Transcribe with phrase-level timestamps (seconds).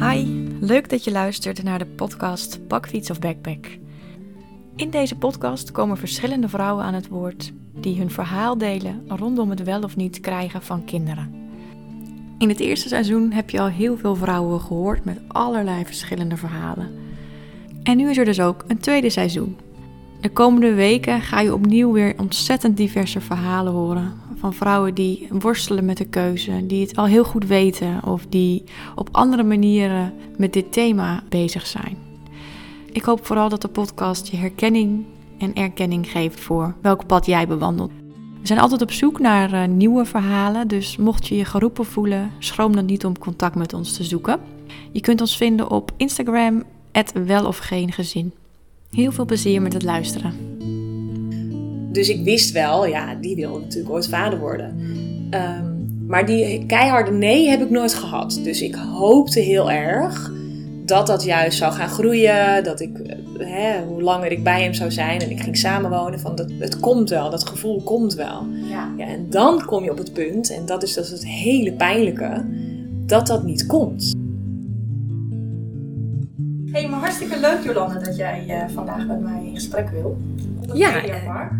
[0.00, 0.24] Hi,
[0.60, 3.78] leuk dat je luistert naar de podcast Bakfiets of Backpack.
[4.76, 9.62] In deze podcast komen verschillende vrouwen aan het woord die hun verhaal delen rondom het
[9.62, 11.34] wel of niet krijgen van kinderen.
[12.38, 16.90] In het eerste seizoen heb je al heel veel vrouwen gehoord met allerlei verschillende verhalen.
[17.82, 19.56] En nu is er dus ook een tweede seizoen.
[20.26, 24.12] De komende weken ga je opnieuw weer ontzettend diverse verhalen horen.
[24.36, 28.64] Van vrouwen die worstelen met de keuze, die het al heel goed weten of die
[28.94, 31.96] op andere manieren met dit thema bezig zijn.
[32.92, 35.04] Ik hoop vooral dat de podcast je herkenning
[35.38, 37.92] en erkenning geeft voor welk pad jij bewandelt.
[38.40, 42.30] We zijn altijd op zoek naar uh, nieuwe verhalen, dus mocht je je geroepen voelen,
[42.38, 44.40] schroom dan niet om contact met ons te zoeken.
[44.92, 46.62] Je kunt ons vinden op Instagram,
[47.26, 48.32] wel of geen gezin.
[48.96, 50.32] Heel veel plezier met het luisteren.
[51.92, 54.80] Dus ik wist wel, ja, die wil natuurlijk ooit vader worden.
[55.30, 58.40] Um, maar die keiharde nee heb ik nooit gehad.
[58.42, 60.32] Dus ik hoopte heel erg
[60.84, 62.64] dat dat juist zou gaan groeien.
[62.64, 62.90] Dat ik,
[63.38, 66.80] hè, hoe langer ik bij hem zou zijn en ik ging samenwonen, van dat, het
[66.80, 68.46] komt wel, dat gevoel komt wel.
[68.70, 68.94] Ja.
[68.96, 69.06] ja.
[69.06, 72.44] en dan kom je op het punt, en dat is, is het hele pijnlijke,
[73.06, 74.14] dat dat niet komt.
[77.16, 80.18] Hartstikke leuk Jolande dat jij uh, vandaag met mij in gesprek wil.
[80.72, 81.02] Ja,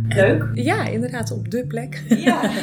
[0.08, 0.50] leuk.
[0.54, 2.02] Ja, inderdaad, op de plek.
[2.08, 2.16] Ja,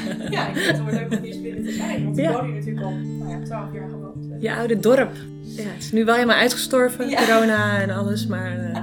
[0.29, 2.03] ja ik vind het wel leuk om hier binnen te zijn.
[2.03, 4.25] Want ik woon hier natuurlijk al nou ja, 12 jaar gewoond.
[4.39, 5.11] Je oude dorp.
[5.41, 8.27] Ja, het is nu wel helemaal uitgestorven, corona en alles.
[8.27, 8.77] Maar uh,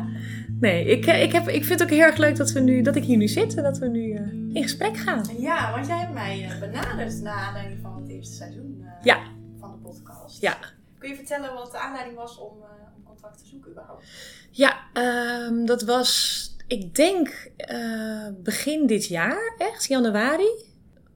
[0.60, 2.82] nee, ik, eh, ik, heb, ik vind het ook heel erg leuk dat, we nu,
[2.82, 4.20] dat ik hier nu zit en dat we nu uh,
[4.54, 5.22] in gesprek gaan.
[5.38, 9.18] Ja, want jij hebt mij benaderd na aanleiding van het eerste seizoen ja.
[9.60, 10.40] van de podcast.
[10.40, 10.56] Ja.
[10.98, 12.52] Kun je vertellen wat de aanleiding was om,
[13.20, 14.04] te zoeken überhaupt?
[14.50, 14.76] Ja,
[15.46, 17.50] um, dat was, ik denk
[18.42, 20.68] begin dit jaar, echt, januari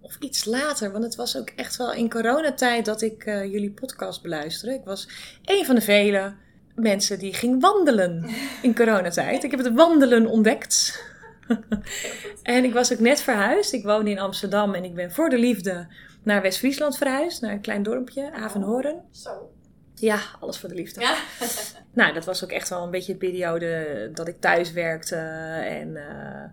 [0.05, 3.71] of iets later, want het was ook echt wel in coronatijd dat ik uh, jullie
[3.71, 4.75] podcast beluisterde.
[4.75, 5.09] Ik was
[5.45, 6.35] een van de vele
[6.75, 8.31] mensen die ging wandelen
[8.63, 9.45] in coronatijd.
[9.45, 11.05] Ik heb het wandelen ontdekt.
[12.43, 13.73] en ik was ook net verhuisd.
[13.73, 15.87] Ik woonde in Amsterdam en ik ben voor de liefde
[16.23, 18.95] naar West-Friesland verhuisd, naar een klein dorpje, Avenhoorn.
[18.95, 19.54] Oh, zo.
[19.95, 21.01] Ja, alles voor de liefde.
[21.01, 21.17] Ja.
[21.93, 25.89] nou, dat was ook echt wel een beetje de periode dat ik thuis werkte en...
[25.89, 26.45] Uh,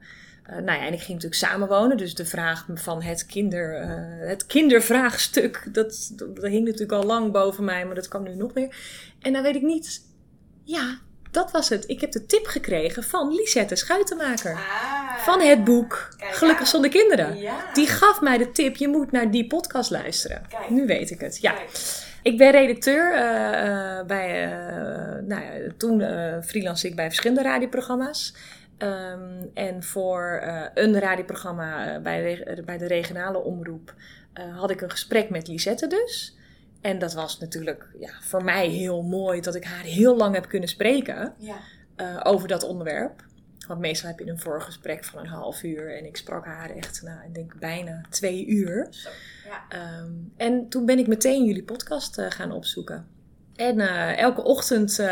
[0.50, 1.98] uh, nou ja, en ik ging natuurlijk samenwonen.
[1.98, 7.32] Dus de vraag van het, kinder, uh, het kindervraagstuk, dat, dat, hing natuurlijk al lang
[7.32, 8.76] boven mij, maar dat kwam nu nog meer.
[9.20, 10.02] En dan weet ik niet,
[10.64, 11.00] ja,
[11.32, 11.84] dat was het.
[11.88, 14.54] Ik heb de tip gekregen van Lisette Schuitenmaker.
[14.54, 17.38] Ah, van het boek Gelukkig zonder kinderen.
[17.74, 20.46] Die gaf mij de tip, je moet naar die podcast luisteren.
[20.50, 20.70] Kijk.
[20.70, 21.54] Nu weet ik het, ja.
[22.24, 24.46] Ik ben redacteur uh, bij,
[25.28, 26.02] nou ja, toen
[26.44, 28.36] freelance ik bij verschillende radioprogramma's.
[28.78, 30.42] Um, en voor
[30.74, 33.94] een radioprogramma bij, de, bij de regionale omroep
[34.54, 36.38] had ik een gesprek met Lisette dus.
[36.82, 40.48] En dat was natuurlijk ja, voor mij heel mooi dat ik haar heel lang heb
[40.48, 41.58] kunnen spreken ja.
[42.24, 43.24] over dat onderwerp.
[43.68, 47.02] Want meestal heb je een voorgesprek van een half uur en ik sprak haar echt,
[47.02, 48.88] nou, ik denk bijna twee uur.
[48.90, 49.10] Zo,
[49.52, 50.00] ja.
[50.00, 53.08] um, en toen ben ik meteen jullie podcast gaan opzoeken.
[53.56, 53.80] En
[54.18, 55.06] elke ochtend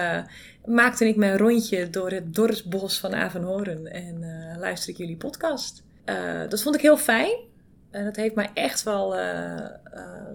[0.65, 4.19] maakte ik mijn rondje door het dorpsbos van Avenhoorn en
[4.59, 5.83] luisterde ik jullie podcast.
[6.49, 7.37] Dat vond ik heel fijn.
[7.91, 9.15] En dat heeft mij echt wel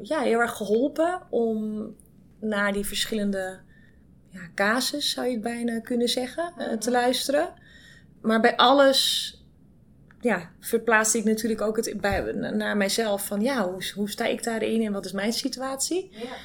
[0.02, 1.86] ja, heel erg geholpen om
[2.40, 3.58] naar die verschillende
[4.28, 7.52] ja, casus, zou je het bijna kunnen zeggen, te luisteren.
[8.22, 9.43] Maar bij alles
[10.24, 14.44] ja, verplaatste ik natuurlijk ook het bij, naar mijzelf van ja, hoe, hoe sta ik
[14.44, 16.10] daarin en wat is mijn situatie?
[16.12, 16.36] Ja.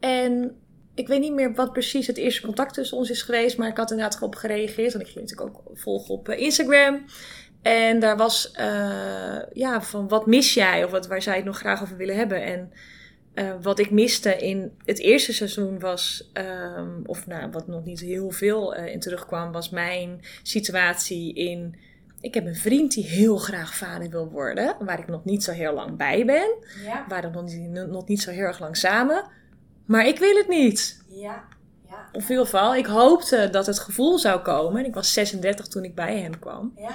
[0.00, 0.56] En
[0.94, 3.76] ik weet niet meer wat precies het eerste contact tussen ons is geweest, maar ik
[3.76, 4.92] had inderdaad op gereageerd.
[4.92, 7.04] Want ik ging natuurlijk ook volgen op eh, Instagram.
[7.62, 10.84] En daar was, uh, ja, van wat mis jij?
[10.84, 12.42] Of wat, waar je het nog graag over willen hebben?
[12.42, 12.72] En
[13.34, 16.30] uh, wat ik miste in het eerste seizoen was,
[16.78, 21.86] um, of nou, wat nog niet heel veel uh, in terugkwam, was mijn situatie in.
[22.20, 25.52] Ik heb een vriend die heel graag vader wil worden, waar ik nog niet zo
[25.52, 26.48] heel lang bij ben.
[26.84, 27.04] Ja.
[27.08, 29.24] Waar we nog niet, nog niet zo heel erg lang samen.
[29.84, 31.02] Maar ik wil het niet.
[31.06, 31.44] Ja.
[31.88, 32.08] ja.
[32.12, 34.84] Of in ieder geval, ik hoopte dat het gevoel zou komen.
[34.84, 36.74] Ik was 36 toen ik bij hem kwam.
[36.76, 36.94] Ja.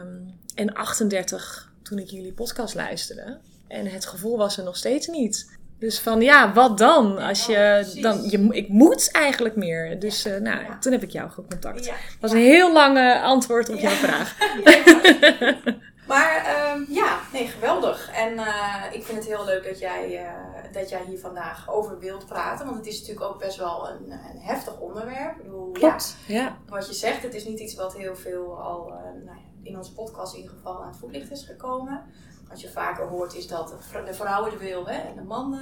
[0.00, 3.38] Um, en 38 toen ik jullie podcast luisterde.
[3.68, 5.58] En het gevoel was er nog steeds niet.
[5.80, 7.18] Dus van ja, wat dan?
[7.18, 9.98] Als je, dan je, ik moet eigenlijk meer.
[9.98, 10.78] Dus uh, nou, Ja.
[10.78, 11.84] toen heb ik jou gecontact.
[11.84, 11.92] Ja.
[11.92, 14.36] Dat was een heel lange antwoord op jouw vraag.
[16.06, 18.10] Maar ehm, ja, nee, geweldig.
[18.12, 21.98] En eh, ik vind het heel leuk dat jij, eh, dat jij hier vandaag over
[21.98, 22.64] wilt praten.
[22.66, 25.36] Want het is natuurlijk ook best wel een, een heftig onderwerp.
[25.38, 26.56] Ik bedoel, Klopt, Ja, ja.
[26.68, 28.94] wat je zegt, het is niet iets wat heel veel al eh,
[29.24, 32.02] nou ja, in onze podcast in ieder geval aan het voetlicht is gekomen.
[32.50, 33.68] Wat je vaker hoort is dat
[34.06, 35.58] de vrouw het wil hè, en de man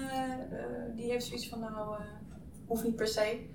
[0.95, 1.97] die heeft zoiets van nou,
[2.67, 3.47] hoeft niet per se.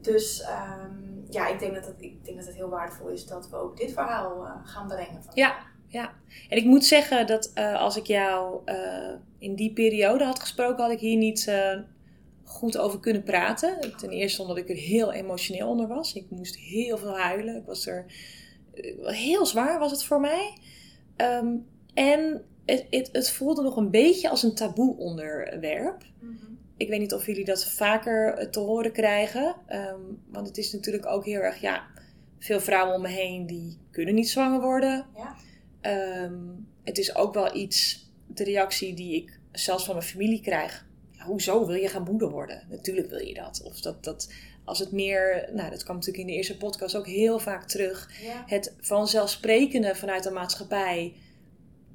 [0.00, 0.92] Dus ehm,
[1.30, 3.76] ja, ik denk, dat het, ik denk dat het heel waardevol is dat we ook
[3.76, 5.22] dit verhaal gaan brengen.
[5.34, 5.56] Ja,
[5.86, 6.12] ja.
[6.48, 8.60] En ik moet zeggen dat als ik jou
[9.38, 11.48] in die periode had gesproken, had ik hier niet
[12.44, 13.96] goed over kunnen praten.
[13.96, 16.14] Ten eerste omdat ik er heel emotioneel onder was.
[16.14, 17.56] Ik moest heel veel huilen.
[17.56, 18.06] Ik was er
[18.74, 20.58] eh, heel zwaar was het voor mij.
[21.16, 21.56] Ehm,
[21.94, 26.04] en het, het, het, voelde nog een beetje als een taboe onderwerp.
[26.20, 26.34] Mhm.
[26.76, 29.56] Ik weet niet of jullie dat vaker te horen krijgen.
[29.66, 31.86] Ehm, want het is natuurlijk ook heel erg, ja,
[32.38, 35.06] veel vrouwen om me heen die kunnen niet zwanger worden.
[35.16, 35.36] Ja.
[35.80, 36.38] Ehm,
[36.84, 40.86] het is ook wel iets, de reactie die ik zelfs van mijn familie krijg
[41.24, 42.62] hoezo wil je gaan moeder worden?
[42.70, 43.62] Natuurlijk wil je dat.
[43.64, 44.32] Of dat, dat
[44.64, 48.10] als het meer, nou dat kwam natuurlijk in de eerste podcast ook heel vaak terug.
[48.46, 51.14] Het vanzelfsprekende vanuit de maatschappij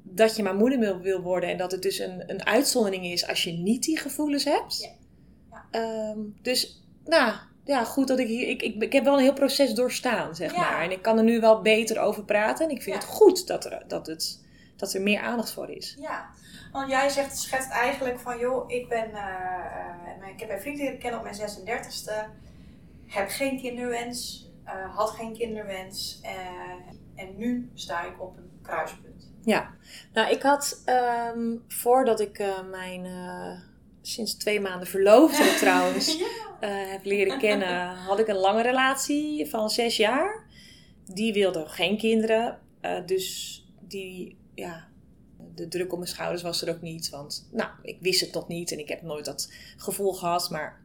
[0.02, 1.50] dat je maar moeder wil, worden.
[1.50, 4.80] En dat het dus een, een uitzondering is als je niet die gevoelens hebt.
[4.80, 4.90] Ja.
[5.50, 5.66] Ja.
[5.70, 7.32] Ehm, dus nou
[7.64, 8.48] ja, goed dat ik hier.
[8.48, 10.82] Ik, ik, ik heb wel een heel proces doorstaan, zeg maar.
[10.82, 12.68] En ik kan er nu wel beter over praten.
[12.68, 14.44] En ik vind het goed dat er, dat, het,
[14.76, 15.96] dat er meer aandacht voor is.
[16.00, 16.30] Ja,
[16.72, 20.98] want jij zegt, schetst eigenlijk van, joh, ik ben, uh, ik heb mijn vriend leren
[20.98, 22.12] kennen op mijn 36e,
[23.06, 26.20] heb geen kinderwens, uh, had geen kinderwens
[27.14, 29.09] en nu sta ik op een kruispunt.
[29.44, 29.74] Ja,
[30.12, 30.82] nou ik had
[31.34, 33.06] um, voordat ik mijn
[34.02, 36.18] sinds twee maanden verloofde trouwens
[36.60, 36.66] ja.
[36.68, 40.44] heb leren kennen, had ik een lange relatie van zes jaar.
[41.06, 42.58] Die wilde geen kinderen,
[43.06, 44.88] dus die ja,
[45.54, 47.10] de druk op mijn schouders was er ook niet.
[47.10, 50.50] Want nou, ik wist het nog niet en ik heb nooit dat gevoel gehad.
[50.50, 50.80] Maar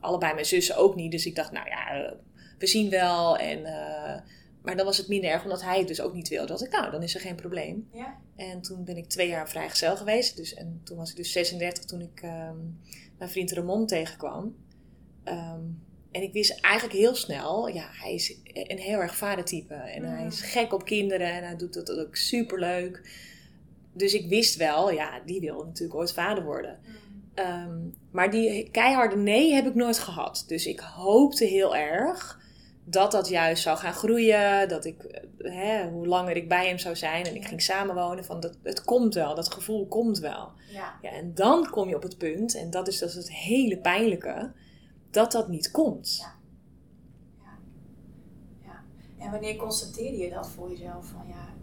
[0.00, 1.10] allebei mijn zussen ook niet.
[1.10, 2.14] Dus ik dacht, nou ja,
[2.58, 3.36] we zien wel.
[3.36, 3.66] En,
[4.64, 6.46] maar dan was het minder erg omdat hij het dus ook niet wilde.
[6.46, 7.88] Dat ik, nou, dan is er geen probleem.
[7.92, 8.18] Ja.
[8.36, 10.36] En toen ben ik twee jaar vrijgezel geweest.
[10.36, 12.80] Dus, en toen was ik dus 36 toen ik um,
[13.18, 14.56] mijn vriend Ramon tegenkwam.
[15.24, 19.74] Um, en ik wist eigenlijk heel snel, ja, hij is een heel erg vadertype.
[19.74, 23.02] En hij is gek op kinderen en hij doet dat ook super leuk
[23.94, 26.78] dus ik wist wel, ja, die wil natuurlijk ooit vader worden.
[26.82, 26.94] Mm.
[27.34, 27.78] Ehm,
[28.10, 30.44] maar die keiharde nee heb ik nooit gehad.
[30.46, 32.40] Dus ik hoopte heel erg
[32.84, 34.68] dat dat juist zou gaan groeien.
[34.68, 38.24] Dat ik, eh, hè, hoe langer ik bij hem zou zijn en ik ging samenwonen,
[38.24, 40.52] van dat, het komt wel, dat gevoel komt wel.
[40.70, 40.98] Ja.
[41.02, 41.10] ja.
[41.10, 44.52] en dan kom je op het punt, en dat is, dat is het hele pijnlijke,
[45.10, 46.16] dat dat niet komt.
[46.16, 46.34] Ja.
[47.42, 47.58] ja.
[48.62, 49.24] ja.
[49.24, 51.06] En wanneer constateerde je dat voor jezelf?
[51.06, 51.54] Van ja,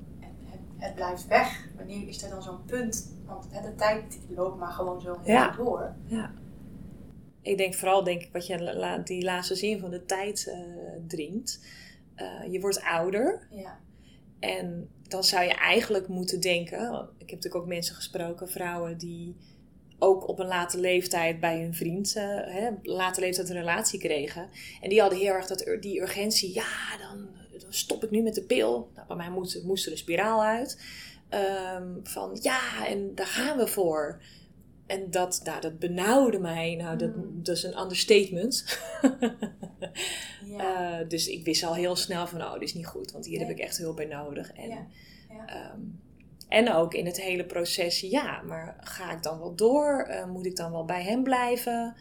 [0.77, 1.67] het blijft weg.
[1.75, 3.11] Wanneer is er dan zo'n punt?
[3.25, 5.51] Want de tijd loopt maar gewoon zo ja.
[5.51, 5.95] door.
[6.05, 6.31] Ja.
[7.41, 10.55] Ik denk vooral, denk ik, wat je die laatste zin van de tijd uh,
[11.07, 11.59] dringt.
[12.15, 13.47] Uh, je wordt ouder.
[13.51, 13.79] Ja.
[14.39, 17.09] En dan zou je eigenlijk moeten denken.
[17.17, 19.35] Ik heb natuurlijk ook mensen gesproken, vrouwen die
[19.99, 24.49] ook op een late leeftijd bij hun vriend, uh, hè, late leeftijd een relatie kregen.
[24.81, 26.53] En die hadden heel erg dat, die urgentie.
[26.53, 27.29] Ja, dan
[27.69, 28.91] stop ik nu met de pil?
[28.95, 30.79] Nou, bij mij moest, moest er een spiraal uit.
[31.29, 34.21] Ehm, van ja, en daar gaan we voor.
[34.91, 36.75] En dat, nou, dat benauwde mij.
[36.75, 37.43] Nou, dat, hmm.
[37.43, 38.79] dat is een understatement.
[40.45, 41.01] ja.
[41.01, 43.11] uh, dus ik wist al heel snel van, oh, dit is niet goed.
[43.11, 44.53] Want hier heb ik echt hulp bij nodig.
[44.53, 44.87] En, ja.
[45.29, 45.71] Ja.
[45.73, 45.99] Um,
[46.47, 50.07] en ook in het hele proces, ja, maar ga ik dan wel door?
[50.09, 51.95] Uh, moet ik dan wel bij hem blijven?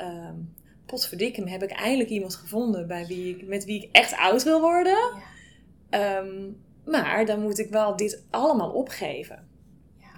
[0.00, 0.54] Um,
[0.86, 4.60] potverdikke heb ik eindelijk iemand gevonden bij wie ik, met wie ik echt oud wil
[4.60, 4.98] worden.
[5.90, 6.18] Ja.
[6.18, 9.48] Um, maar dan moet ik wel dit allemaal opgeven.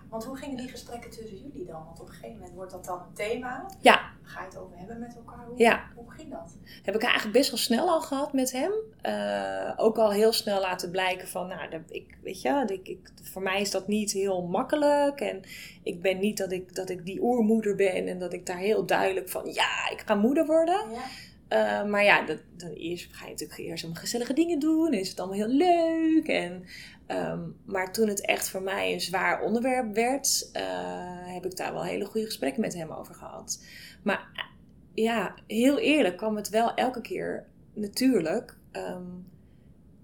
[0.09, 1.85] Want hoe gingen die gesprekken tussen jullie dan?
[1.85, 3.67] Want op een gegeven moment wordt dat dan een thema.
[3.81, 4.11] Ja.
[4.23, 5.47] Ga je het over hebben met elkaar?
[5.47, 5.85] Hoe, ja.
[5.95, 6.57] hoe ging dat?
[6.83, 8.73] Heb ik eigenlijk best wel snel al gehad met hem.
[9.03, 13.11] Uh, ook al heel snel laten blijken van, nou, dat, ik, weet je, ik, ik,
[13.23, 15.21] voor mij is dat niet heel makkelijk.
[15.21, 15.43] En
[15.83, 18.87] ik ben niet dat ik, dat ik die oermoeder ben en dat ik daar heel
[18.87, 20.91] duidelijk van, ja, ik ga moeder worden.
[20.91, 21.03] Ja.
[21.53, 24.93] Uh, maar ja, dat, dan eerst ga je natuurlijk eerst allemaal gezellige dingen doen.
[24.93, 26.29] En is het allemaal heel leuk.
[26.29, 26.65] En,
[27.09, 31.73] um, maar toen het echt voor mij een zwaar onderwerp werd, uh, heb ik daar
[31.73, 33.65] wel hele goede gesprekken met hem over gehad.
[34.03, 34.51] Maar
[34.95, 38.57] ja, heel eerlijk kwam het wel elke keer natuurlijk.
[38.73, 39.27] Um,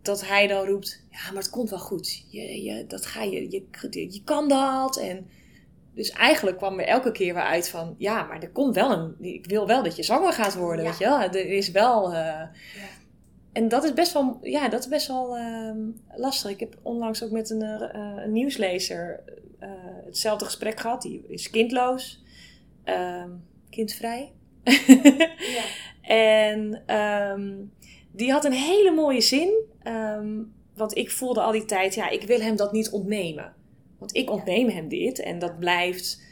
[0.03, 2.25] dat hij dan roept: Ja, maar het komt wel goed.
[2.31, 4.97] Je, je, dat ga je, je, je kan dat.
[4.97, 5.27] En
[5.95, 9.17] dus eigenlijk kwam er elke keer weer uit van, ja, maar er komt wel een,
[9.21, 11.21] ik wil wel dat je zwanger gaat worden, weet je wel.
[11.21, 12.51] Er is wel, uh, ja.
[13.53, 15.75] en dat is best wel, ja, dat is best wel uh,
[16.15, 16.51] lastig.
[16.51, 19.23] Ik heb onlangs ook met een, uh, een nieuwslezer
[19.61, 19.69] uh,
[20.05, 21.03] hetzelfde gesprek gehad.
[21.03, 22.23] Die is kindloos,
[22.85, 23.31] ehm,
[23.71, 24.33] kindvrij.
[25.39, 25.63] ja.
[26.05, 27.73] En um,
[28.13, 29.53] die had een hele mooie zin.
[29.87, 33.55] Um, want ik voelde al die tijd, ja, ik wil hem dat niet ontnemen.
[34.05, 36.23] Want ik ontneem hem dit en dat blijft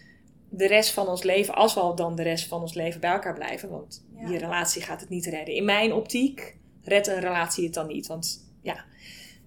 [0.49, 3.11] de rest van ons leven, als we al dan de rest van ons leven bij
[3.13, 3.69] elkaar blijven.
[3.71, 4.27] Want Ja.
[4.27, 5.55] die relatie gaat het niet redden.
[5.55, 8.07] In mijn optiek redt een relatie het dan niet.
[8.07, 8.85] Want ja.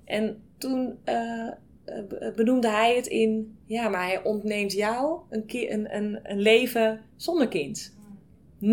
[0.05, 1.48] En toen eh,
[1.86, 6.39] eh, benoemde hij het in, ja, maar hij ontneemt jou een, ki- een, een, een
[6.39, 7.96] leven zonder kind.
[7.98, 8.17] Mm.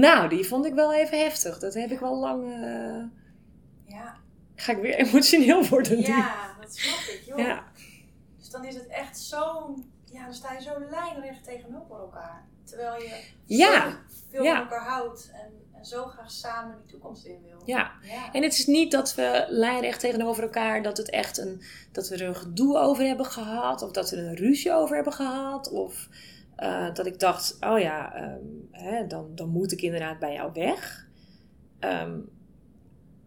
[0.01, 1.59] Nou, die vond ik wel even heftig.
[1.59, 2.45] Dat heb ik wel lang.
[2.53, 3.03] eh,
[3.87, 4.17] Ja.
[4.55, 7.39] ga ik weer emotioneel worden ja, dat snap ik, joh.
[7.39, 7.65] Ja.
[8.53, 12.47] Dan is het echt zo, ja, dan sta je zo lijnrecht tegenover elkaar.
[12.65, 13.91] Terwijl je Ja.
[13.91, 13.97] zo
[14.31, 14.53] veel Ja.
[14.55, 17.63] van elkaar houdt en, en zo graag samen die toekomst in wil.
[17.65, 17.91] ja.
[18.03, 18.33] Ja.
[18.33, 22.15] En het is niet dat we lijnrecht tegenover elkaar, dat, het echt een, dat we
[22.15, 25.71] er een gedoe over hebben gehad, of dat we er een ruzie over hebben gehad,
[25.71, 26.09] of
[26.57, 30.51] eh, dat ik dacht, oh ja, ehm, hè, dan, dan moet ik inderdaad bij jou
[30.53, 31.07] weg.
[31.79, 32.19] Ehm,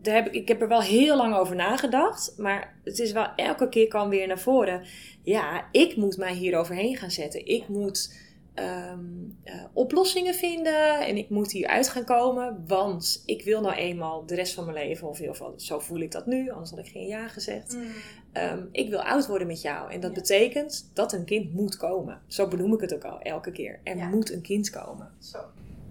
[0.02, 3.28] daar heb ik, ik heb er wel heel lang over nagedacht, maar het is wel
[3.36, 4.84] elke keer kwam weer naar voren.
[5.24, 7.46] Ja, ik moet mij hier overheen gaan zetten.
[7.48, 8.24] Ik moet
[8.54, 9.00] ehm,
[9.44, 14.36] eh, oplossingen vinden en ik moet hieruit gaan komen, want ik wil nou eenmaal de
[14.36, 16.80] rest van mijn leven, of in ieder geval zo voel ik dat nu, anders had
[16.80, 17.76] ik geen ja gezegd.
[17.76, 17.84] Mm.
[18.32, 20.22] Ehm, ik wil oud worden met jou en dat Ja.
[20.22, 22.22] betekent dat een kind moet komen.
[22.28, 23.80] Zo benoem ik het ook al elke keer.
[23.84, 24.08] Er Ja.
[24.08, 25.12] moet een kind komen.
[25.20, 25.38] Zo.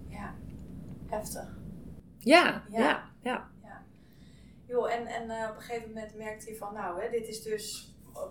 [0.09, 0.33] Ja.
[1.07, 1.57] Heftig.
[2.19, 2.79] Ja, Ja.
[2.79, 3.47] ja, ja.
[4.67, 7.43] Joh, en, en eh, op een gegeven moment merkte hij van, nou, hè, dit is
[7.43, 8.21] dus eh,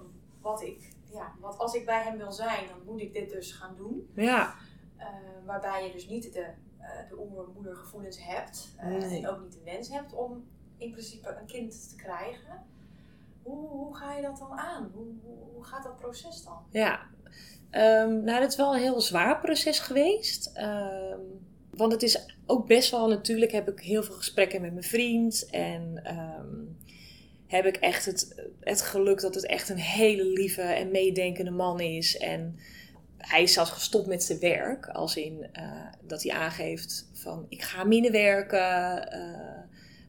[0.40, 3.52] wat ik, ja, wat als ik bij hem wil zijn, dan moet ik dit dus
[3.52, 4.10] gaan doen.
[4.14, 4.54] ja.
[4.96, 5.06] Eh,
[5.44, 6.40] waarbij je dus niet de,
[6.78, 8.74] eh de oer-moedergevoelens hebt.
[8.82, 9.22] Nee.
[9.22, 10.44] En ook niet de wens hebt om
[10.76, 12.66] in principe een kind te krijgen.
[13.42, 14.90] Hoe, hoe ga je dat dan aan?
[14.94, 16.58] Hoe, hoe, hoe gaat dat proces dan?
[16.70, 17.00] Ja,
[17.74, 20.50] Ehm, nou, dat is wel een heel zwaar proces geweest.
[20.54, 21.20] Ehm,
[21.76, 25.46] want het is ook best wel, natuurlijk heb ik heel veel gesprekken met mijn vriend.
[25.50, 26.62] En ehm,
[27.46, 31.80] heb ik echt het, het geluk dat het echt een hele lieve en meedenkende man
[31.80, 32.16] is.
[32.16, 32.58] En
[33.18, 34.86] hij is zelfs gestopt met zijn werk.
[34.86, 39.10] Als in eh, dat hij aangeeft van ik ga minder werken.
[39.10, 39.60] eh,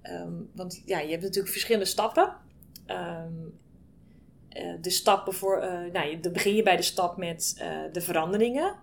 [0.02, 2.34] ehm, want ja, je hebt natuurlijk verschillende stappen.
[2.86, 3.34] Ehm,
[4.50, 5.60] eh, de stappen voor,
[5.94, 8.76] nou, dan begin je bij de stap met de veranderingen.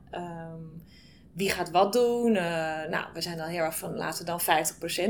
[1.32, 2.36] Wie gaat wat doen?
[2.36, 2.42] Eh,
[2.90, 4.40] nou, we zijn dan heel erg van laten we dan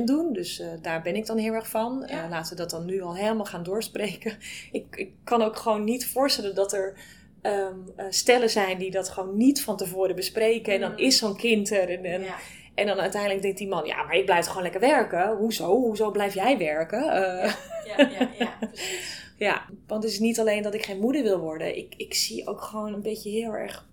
[0.00, 0.32] 50% doen.
[0.32, 2.04] Dus eh, daar ben ik dan heel erg van.
[2.06, 2.22] Ja.
[2.24, 4.32] Eh, laten we dat dan nu al helemaal gaan doorspreken.
[4.72, 6.94] Ik, ik kan ook gewoon niet voorstellen dat er
[7.42, 10.74] ehm, eh, stellen zijn die dat gewoon niet van tevoren bespreken.
[10.74, 10.98] En dan Mm.
[10.98, 11.88] is zo'n kind er.
[11.90, 12.36] En, en, ja.
[12.74, 15.36] en dan uiteindelijk denkt die man, ja, maar ik blijf gewoon lekker werken.
[15.36, 15.66] Hoezo?
[15.76, 17.02] Hoezo blijf jij werken?
[17.12, 17.52] Eh,
[17.96, 19.32] Ja, ja, ja, precies.
[19.36, 21.76] ja, want het is niet alleen dat ik geen moeder wil worden.
[21.76, 23.86] Ik, ik zie ook gewoon een beetje heel erg.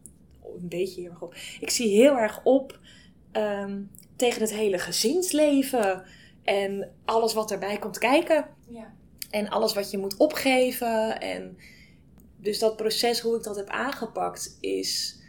[0.59, 1.35] Een beetje heel erg op.
[1.59, 2.79] Ik zie heel erg op
[3.31, 3.81] ehm,
[4.15, 6.03] tegen het hele gezinsleven.
[6.43, 8.47] En alles wat erbij komt kijken.
[8.67, 8.93] Ja.
[9.29, 11.21] En alles wat je moet opgeven.
[11.21, 11.57] En
[12.37, 15.19] dus dat proces, hoe ik dat heb aangepakt, is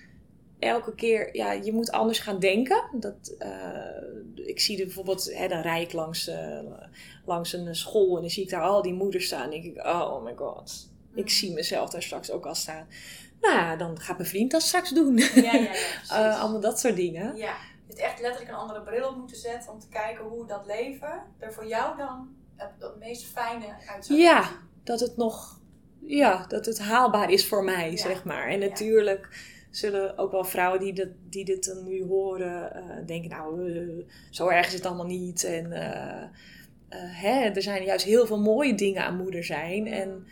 [0.59, 2.83] elke keer, ja, je moet anders gaan denken.
[2.93, 6.61] Dat, eh, ik zie er bijvoorbeeld, hè, dan rijd ik langs, eh,
[7.27, 9.45] langs een school en dan zie ik daar al die moeders staan.
[9.45, 12.87] En denk ik, oh my god, ik zie mezelf daar straks ook al staan.
[13.41, 15.17] Nou ja, dan gaat mijn vriend dat straks doen.
[15.17, 15.73] Ja, ja, ja.
[16.33, 17.37] Eh, allemaal dat soort dingen.
[17.37, 20.47] Ja, je hebt echt letterlijk een andere bril op moeten zetten om te kijken hoe
[20.47, 24.43] dat leven er voor jou dan het, het meest fijne uit zou Ja.
[24.43, 24.53] zien.
[24.85, 25.61] dat het nog,
[26.07, 27.97] ja, dat het haalbaar is voor mij, Ja.
[27.97, 28.49] zeg maar.
[28.49, 29.29] En natuurlijk
[29.71, 34.05] zullen ook wel vrouwen die, dat, die dit dan nu horen, eh, denken, nou, eh,
[34.31, 35.45] zo erg is het allemaal niet.
[35.45, 35.73] En
[36.95, 39.87] hè, er zijn juist heel veel mooie dingen aan moeder zijn.
[39.87, 40.27] En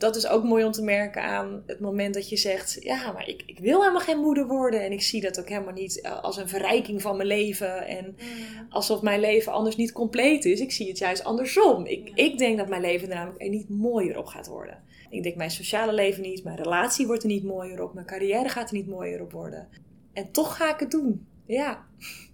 [0.00, 3.28] dat is ook mooi om te merken aan het moment dat je zegt, ja, maar
[3.28, 4.84] ik, ik wil helemaal geen moeder worden.
[4.84, 7.86] En ik zie dat ook helemaal niet eh, als een verrijking van mijn leven.
[7.86, 8.66] En Mm.
[8.70, 10.60] alsof mijn leven anders niet compleet is.
[10.60, 11.86] Ik zie het juist andersom.
[11.86, 12.12] Ik, Ja.
[12.24, 14.82] ik denk dat mijn leven er namelijk er niet mooier op gaat worden.
[15.10, 18.48] Ik denk mijn sociale leven niet, mijn relatie wordt er niet mooier op, mijn carrière
[18.48, 19.68] gaat er niet mooier op worden.
[20.12, 21.26] En toch ga ik het doen.
[21.46, 21.84] Ja.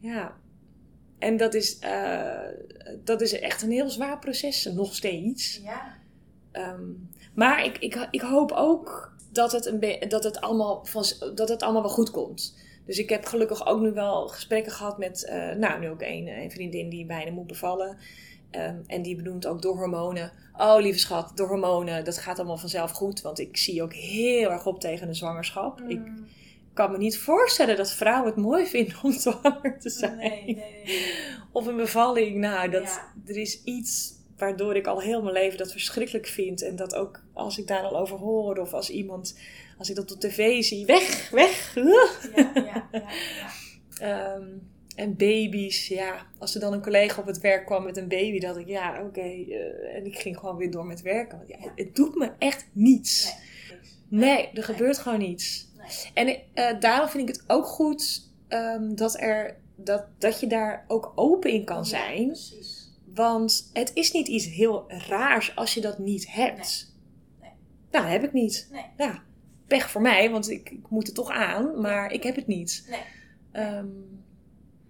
[0.00, 0.36] Ja.
[1.18, 2.38] En dat is, eh,
[3.04, 5.60] dat is echt een heel zwaar proces, nog steeds.
[5.64, 5.96] Ja,
[6.54, 6.82] Ehm,
[7.34, 11.62] maar ik, ik, ik hoop ook dat het, een dat, het allemaal van, dat het
[11.62, 12.56] allemaal wel goed komt.
[12.86, 16.26] Dus ik heb gelukkig ook nu wel gesprekken gehad met, eh, nou, nu ook een,
[16.28, 17.96] een vriendin die bijna moet bevallen.
[18.50, 20.32] Ehm, en die benoemt ook door hormonen.
[20.56, 23.22] Oh, lieve schat, door hormonen, dat gaat allemaal vanzelf goed.
[23.22, 25.80] Want ik zie ook heel erg op tegen een zwangerschap.
[25.88, 26.26] Ik Mm.
[26.72, 30.16] kan me niet voorstellen dat vrouwen het mooi vinden om zwanger te zijn.
[30.16, 31.14] Nee, nee, nee, nee.
[31.52, 32.36] Of een bevalling.
[32.36, 33.12] Nou, dat, Ja.
[33.26, 36.62] er is iets waardoor ik al heel mijn leven dat verschrikkelijk vind.
[36.62, 39.38] En dat ook als ik daar al over hoor of als iemand,
[39.78, 41.74] als ik dat op tv zie, weg, weg.
[41.74, 42.08] Ja,
[42.54, 43.04] ja, ja.
[43.98, 44.48] Ehm,
[44.96, 46.26] en baby's, ja.
[46.38, 49.02] Als er dan een collega op het werk kwam met een baby, dacht ik, ja,
[49.02, 49.20] oké.
[49.20, 51.38] eh, en ik ging gewoon weer door met werken.
[51.38, 53.34] Want ja, het, het doet me echt niets.
[54.08, 54.30] Nee.
[54.30, 55.68] Nee, er gebeurt gewoon niets.
[56.14, 56.26] Nee.
[56.26, 60.84] En eh, daarom vind ik het ook goed ehm, dat, er, dat, dat je daar
[60.88, 62.26] ook open in kan zijn.
[62.26, 62.73] precies.
[63.14, 66.94] Want het is niet iets heel raars als je dat niet hebt.
[67.40, 67.50] Nee.
[67.90, 68.68] Nou, dat heb ik niet.
[68.72, 68.84] Nee.
[68.96, 69.22] Ja,
[69.66, 72.86] pech voor mij, want ik, ik moet er toch aan, maar ik heb het niet.
[72.90, 73.00] Nee.
[73.52, 73.86] Ehm,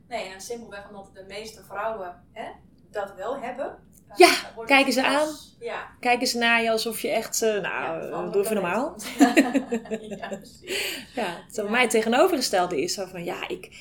[0.09, 2.51] Nee, en simpelweg omdat de meeste vrouwen hè,
[2.91, 3.79] dat wel hebben.
[4.09, 5.91] eh, Ja, kijken het ze als- Ja.
[6.01, 7.61] kijk eens naar je alsof je echt, eh, ja,
[7.97, 8.97] nou, andere doe even normaal.
[10.09, 11.07] ja, precies.
[11.15, 11.63] Ja, het Ja.
[11.71, 13.77] mij het tegenovergestelde is zo van, ja, ik,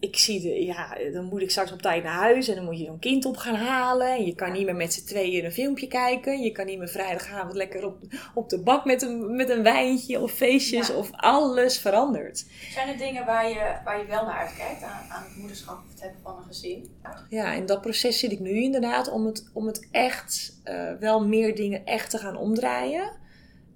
[0.00, 2.78] ik zie de, ja, dan moet ik straks op tijd naar huis en dan moet
[2.78, 4.06] je zo'n kind op gaan halen.
[4.16, 6.40] En je kan niet meer met z'n tweeën een filmpje kijken.
[6.42, 7.98] Je kan niet meer vrijdagavond lekker op,
[8.34, 10.94] op de bak met een, met een wijntje of feestjes Ja.
[10.94, 12.46] of alles verandert.
[12.72, 15.90] Zijn er dingen waar je, waar je wel naar uitkijkt aan, aan het moederschap of
[15.90, 16.90] het hebben van een gezin?
[17.28, 21.26] Ja, in dat proces zit ik nu inderdaad om het, om het echt, eh, wel
[21.26, 23.10] meer dingen echt te gaan omdraaien.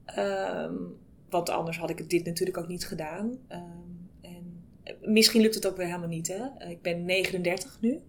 [0.05, 0.75] Ehm,
[1.31, 3.39] want anders had ik dit natuurlijk ook niet gedaan.
[3.49, 3.84] Ehm, en eh,
[5.03, 6.29] misschien lukt het ook weer helemaal niet.
[6.29, 6.69] Hè?
[6.69, 8.01] Ik ben 39 nu.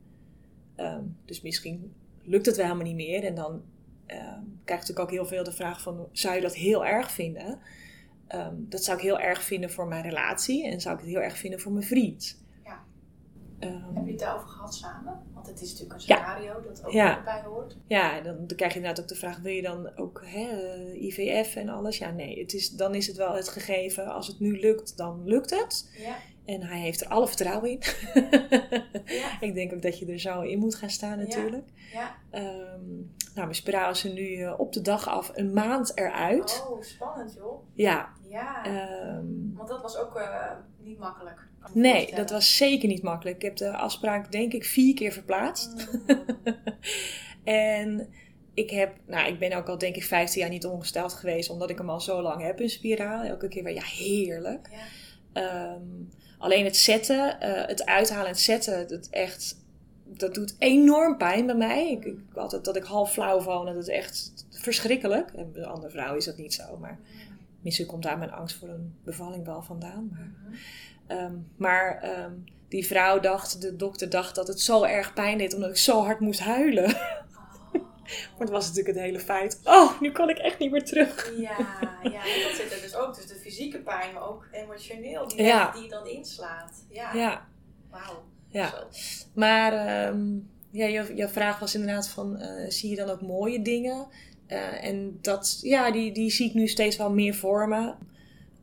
[0.75, 3.23] Ehm, dus misschien lukt het wel helemaal niet meer.
[3.23, 3.63] En dan
[4.05, 4.19] ehm,
[4.63, 6.07] krijg ik natuurlijk ook heel veel de vraag van...
[6.11, 7.59] zou je dat heel erg vinden?
[8.27, 10.67] Ehm, dat zou ik heel erg vinden voor mijn relatie.
[10.67, 12.43] En zou ik het heel erg vinden voor mijn vriend.
[12.63, 12.83] Ja.
[13.93, 15.19] Heb je het daarover gehad samen?
[15.33, 16.15] Want het is natuurlijk een Ja.
[16.15, 17.17] scenario dat ook Ja.
[17.17, 17.77] erbij hoort.
[17.87, 21.03] Ja, dan, dan krijg je inderdaad ook de vraag: wil je dan ook hè, eh,
[21.03, 21.97] IVF en alles?
[21.97, 22.39] Ja, nee.
[22.39, 24.07] Het is, dan is het wel het gegeven.
[24.07, 25.89] Als het nu lukt, dan lukt het.
[25.97, 26.15] Ja.
[26.45, 27.81] En hij heeft er alle vertrouwen in.
[29.05, 29.41] Ja.
[29.41, 31.69] Ik denk ook dat je er zo in moet gaan staan, natuurlijk.
[31.93, 32.15] Ja.
[32.31, 32.85] Ehm,
[33.33, 36.65] nou, mijn spiraal is er nu eh, op de dag af een maand eruit.
[36.69, 37.63] Oh, spannend joh.
[37.73, 38.09] Ja.
[38.29, 38.65] Ja.
[38.65, 41.47] ehm, Want dat was ook eh, niet makkelijk.
[41.73, 43.35] nee, dat was zeker niet makkelijk.
[43.35, 45.87] Ik heb de afspraak, denk ik, vier keer verplaatst.
[46.07, 46.23] Mm.
[47.43, 48.09] En
[48.53, 51.69] ik heb, nou, ik ben ook al denk ik 15 jaar niet ongesteld geweest, omdat
[51.69, 53.23] ik hem al zo lang heb, een spiraal.
[53.23, 54.69] Elke keer weer, ja, heerlijk.
[54.71, 54.85] Ja.
[55.41, 55.81] Ehm,
[56.45, 59.57] alleen het zetten, eh, het uithalen en het zetten, dat echt,
[60.03, 61.91] dat doet enorm pijn bij mij.
[61.91, 65.31] Ik, ik altijd dat ik half flauw val en dat is echt verschrikkelijk.
[65.35, 66.99] En bij andere vrouwen is dat niet zo, maar
[67.61, 70.09] misschien komt daar mijn angst voor een bevalling wel vandaan.
[70.11, 70.31] Maar.
[71.07, 72.31] Ehm, maar ehm,
[72.67, 76.03] die vrouw dacht, de dokter dacht dat het zo erg pijn deed omdat ik zo
[76.03, 76.95] hard moest huilen.
[78.05, 79.59] Maar het was natuurlijk het hele feit.
[79.63, 81.31] Oh, nu kan ik echt niet meer terug.
[81.37, 81.57] Ja,
[82.03, 83.15] ja, dat zit er dus ook.
[83.15, 85.71] Dus de fysieke pijn, maar ook emotioneel, die, Ja.
[85.71, 86.85] die je dan inslaat.
[86.89, 87.47] Ja, Ja,
[87.89, 88.23] wauw.
[88.49, 88.69] ja.
[88.69, 88.75] Zo.
[89.33, 90.25] Maar ehm,
[90.71, 94.07] ja, jouw, jouw vraag was inderdaad van, eh, zie je dan ook mooie dingen?
[94.47, 97.93] Eh, en dat, ja, die, die zie ik nu steeds wel meer voor me.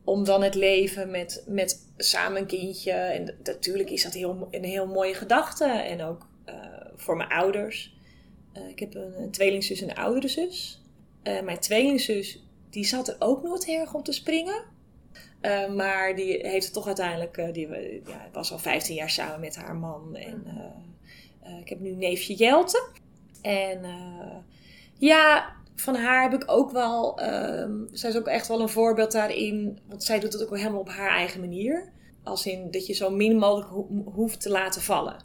[0.03, 2.91] Om dan het leven met, met samen een kindje.
[2.91, 5.65] En natuurlijk is dat heel, een heel mooie gedachte.
[5.65, 6.55] En ook eh,
[6.95, 7.95] voor mijn ouders.
[8.53, 10.81] Eh, ik heb een, een tweelingzus en een oudere zus.
[11.23, 14.63] Eh, mijn tweelingzus, die zat er ook nooit heel erg om te springen.
[15.41, 17.53] Eh, maar die heeft het toch uiteindelijk...
[17.53, 17.67] die
[18.05, 20.15] ja, was al 15 jaar samen met haar man.
[20.15, 20.43] En
[21.41, 22.87] eh, ik heb nu neefje Jelte.
[23.41, 23.81] En
[24.97, 27.19] ja, van haar heb ik ook wel...
[27.19, 29.79] ehm, zij is ook echt wel een voorbeeld daarin.
[29.87, 31.91] Want zij doet het ook wel helemaal op haar eigen manier.
[32.23, 35.23] Als in dat je zo min mogelijk ho- hoeft te laten vallen.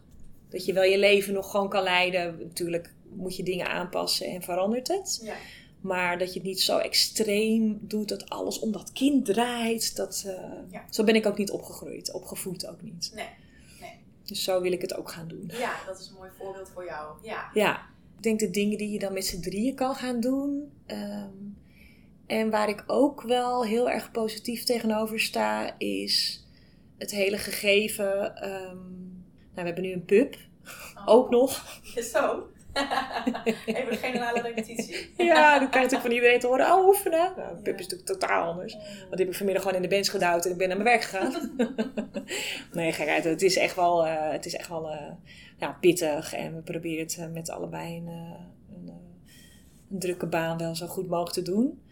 [0.48, 2.38] Dat je wel je leven nog gewoon kan leiden.
[2.38, 5.20] Natuurlijk moet je dingen aanpassen en verandert het.
[5.22, 5.34] Ja.
[5.80, 9.96] Maar dat je het niet zo extreem doet dat alles om dat kind draait.
[9.96, 10.84] Dat, eh, Ja.
[10.90, 13.10] Zo ben ik ook niet opgegroeid, opgevoed ook niet.
[13.14, 13.26] Nee,
[13.80, 13.92] nee.
[14.24, 15.50] Dus zo wil ik het ook gaan doen.
[15.58, 17.16] Ja, dat is een mooi voorbeeld voor jou.
[17.22, 17.50] Ja.
[17.54, 17.76] Ja,
[18.16, 20.72] ik denk de dingen die je dan met z'n drieën kan gaan doen.
[20.86, 21.30] ehm,
[22.26, 26.44] en waar ik ook wel heel erg positief tegenover sta, is
[26.98, 28.36] het hele gegeven.
[28.36, 30.36] ehm, nou, we hebben nu een pub,
[30.94, 31.02] Oh.
[31.06, 31.80] ook nog.
[32.12, 32.46] Zo.
[33.64, 35.10] Even een generale repetitie.
[35.16, 37.32] Ja, dan krijg je natuurlijk van iedereen te horen, oh oefenen.
[37.36, 38.72] Nou, pub is natuurlijk totaal anders.
[38.74, 40.88] Want die heb ik vanmiddag gewoon in de bench gedouwd en ik ben naar mijn
[40.88, 41.56] werk gegaan.
[42.72, 43.24] nee, gekheid.
[43.24, 45.12] Het is echt wel, eh, het is echt wel eh,
[45.56, 46.34] ja, pittig.
[46.34, 48.92] En we proberen het eh, met allebei een, een,
[49.90, 51.82] een drukke baan wel zo goed mogelijk te doen.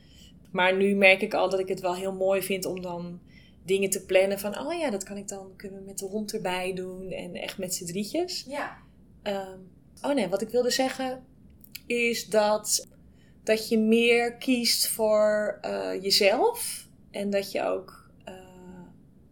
[0.50, 3.20] Maar nu merk ik al dat ik het wel heel mooi vind om dan
[3.62, 4.58] dingen te plannen van...
[4.58, 7.10] Oh ja, dat kan ik dan, kunnen we met de hond erbij doen.
[7.10, 8.44] En echt met z'n drietjes.
[8.48, 8.76] Ja.
[9.22, 9.58] Ehm,
[10.02, 11.24] oh nee, wat ik wilde zeggen
[11.86, 12.88] is dat,
[13.44, 16.86] dat je meer kiest voor eh, jezelf.
[17.10, 18.10] En dat je ook.
[18.24, 18.34] eh,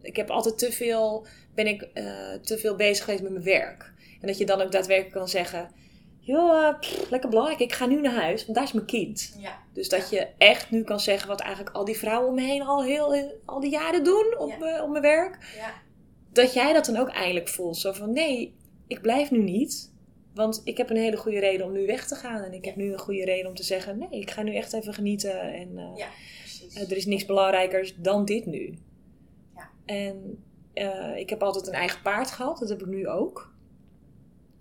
[0.01, 1.27] ik heb altijd te veel.
[1.55, 3.93] Ben ik eh, te veel bezig geweest met mijn werk.
[4.21, 5.69] En dat je dan ook daadwerkelijk kan zeggen.
[6.19, 7.59] Joh, pff, lekker belangrijk.
[7.59, 9.35] Ik ga nu naar huis, want daar is mijn kind.
[9.39, 9.57] Ja.
[9.73, 12.61] Dus dat je echt nu kan zeggen wat eigenlijk al die vrouwen om me heen
[12.61, 14.83] al, heel, al die jaren doen op, Ja.
[14.83, 15.73] op mijn werk Ja.
[16.31, 17.77] dat jij dat dan ook eindelijk voelt.
[17.77, 18.55] Zo van, nee,
[18.87, 19.93] ik blijf nu niet.
[20.35, 22.41] Want ik heb een hele goede reden om nu weg te gaan.
[22.43, 24.73] En ik heb nu een goede reden om te zeggen, nee, ik ga nu echt
[24.73, 25.41] even genieten.
[25.41, 26.07] En eh, Ja,
[26.73, 28.77] eh, er is niks belangrijkers dan dit nu.
[29.55, 29.69] Ja.
[29.85, 30.43] En
[30.73, 32.59] eh, ik heb altijd een eigen paard gehad.
[32.59, 33.53] Dat heb ik nu ook.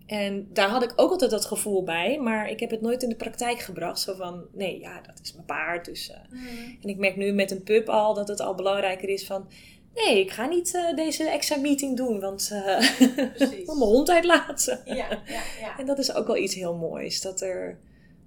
[0.07, 2.19] En daar had ik ook altijd dat gevoel bij.
[2.21, 4.01] Maar ik heb het nooit in de praktijk gebracht.
[4.01, 5.85] Zo van, nee, ja, dat is mijn paard.
[5.85, 6.47] Dus, Mhm.
[6.81, 9.49] en ik merk nu met een pup al dat het al belangrijker is van...
[9.95, 13.01] Nee, ik ga niet eh, deze extra meeting doen, want eh
[13.35, 14.81] ik wil mijn hond uitlaten.
[14.85, 15.77] Ja, ja, ja.
[15.79, 17.21] En dat is ook wel iets heel moois.
[17.21, 17.79] Dat, er,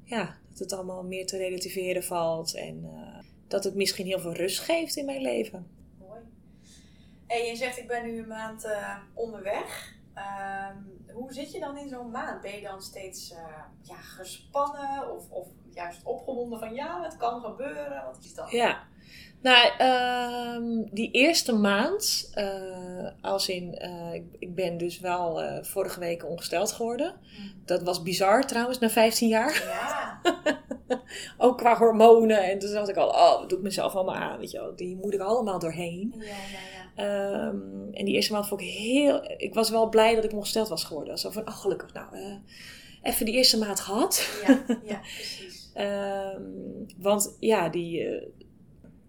[0.04, 2.56] ja, dat het allemaal meer te relativeren valt.
[2.56, 5.68] En eh, dat het misschien heel veel rust geeft in mijn leven.
[6.00, 6.22] Mooi.
[7.28, 8.68] En je zegt, ik ben nu een maand
[9.14, 9.96] onderweg.
[10.14, 10.78] Ehm,
[11.14, 12.42] hoe zit je dan in zo'n maand?
[12.42, 13.34] Ben je dan steeds
[13.82, 18.06] ja, gespannen of, of juist opgewonden van ja, het kan gebeuren?
[18.06, 18.52] Wat is dat?
[18.52, 18.88] Ja.
[19.42, 25.64] Nou, ehm, die eerste maand, eh, als in, eh, ik, ik ben dus wel eh,
[25.64, 27.16] vorige week ongesteld geworden.
[27.66, 29.64] Dat was bizar trouwens, na 15 jaar.
[29.66, 30.22] Ja,
[31.38, 32.44] Ook qua hormonen.
[32.44, 34.40] En toen dacht ik al, oh, wat doe ik mezelf allemaal aan?
[34.40, 36.14] Weet je wel, die moet ik allemaal doorheen.
[36.18, 36.34] ja, ja.
[36.96, 37.48] ja.
[37.48, 39.36] Ehm, en die eerste maand vond ik heel...
[39.38, 41.18] Ik was wel blij dat ik ongesteld was geworden.
[41.18, 42.08] Zo van, oh gelukkig, nou,
[43.02, 44.30] even die eerste maand gehad.
[44.48, 45.66] Ja, ja, precies.
[45.74, 46.42] Ehm,
[46.98, 48.08] want ja, die...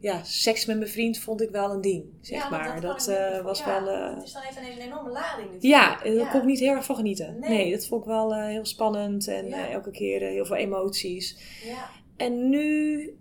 [0.00, 2.80] ja, seks met mijn vriend vond ik wel een ding, zeg Ja, maar.
[2.80, 3.94] Dat, me eh, was ja, wel...
[3.94, 5.62] eh, Het is dan even ineens een enorme lading natuurlijk.
[5.62, 6.30] ja, daar Ja.
[6.30, 7.38] kon ik niet heel erg van genieten.
[7.40, 7.48] Nee.
[7.50, 9.28] Nee, dat vond ik wel eh, heel spannend.
[9.28, 11.38] En elke keer heel veel emoties.
[11.64, 13.16] Ja, En nu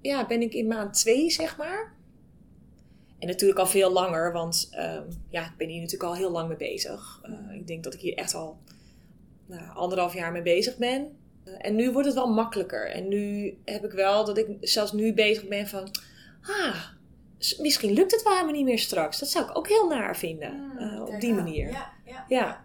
[0.00, 1.94] ja, ben ik in maand twee, zeg maar.
[3.18, 6.48] En natuurlijk al veel langer, want ehm, ja, ik ben hier natuurlijk al heel lang
[6.48, 7.20] mee bezig.
[7.22, 8.58] Eh, ik denk dat ik hier echt al
[9.46, 11.16] nou, anderhalf jaar mee bezig ben.
[11.46, 12.90] Eh, en nu wordt het wel makkelijker.
[12.90, 15.88] En nu heb ik wel dat ik zelfs nu bezig ben van...
[16.42, 16.76] Ah,
[17.58, 19.18] misschien lukt het wel helemaal niet meer straks.
[19.18, 20.52] Dat zou ik ook heel naar vinden.
[20.54, 21.70] Mm, eh, op die manier.
[21.70, 22.24] Ja, ja.
[22.28, 22.64] Ja.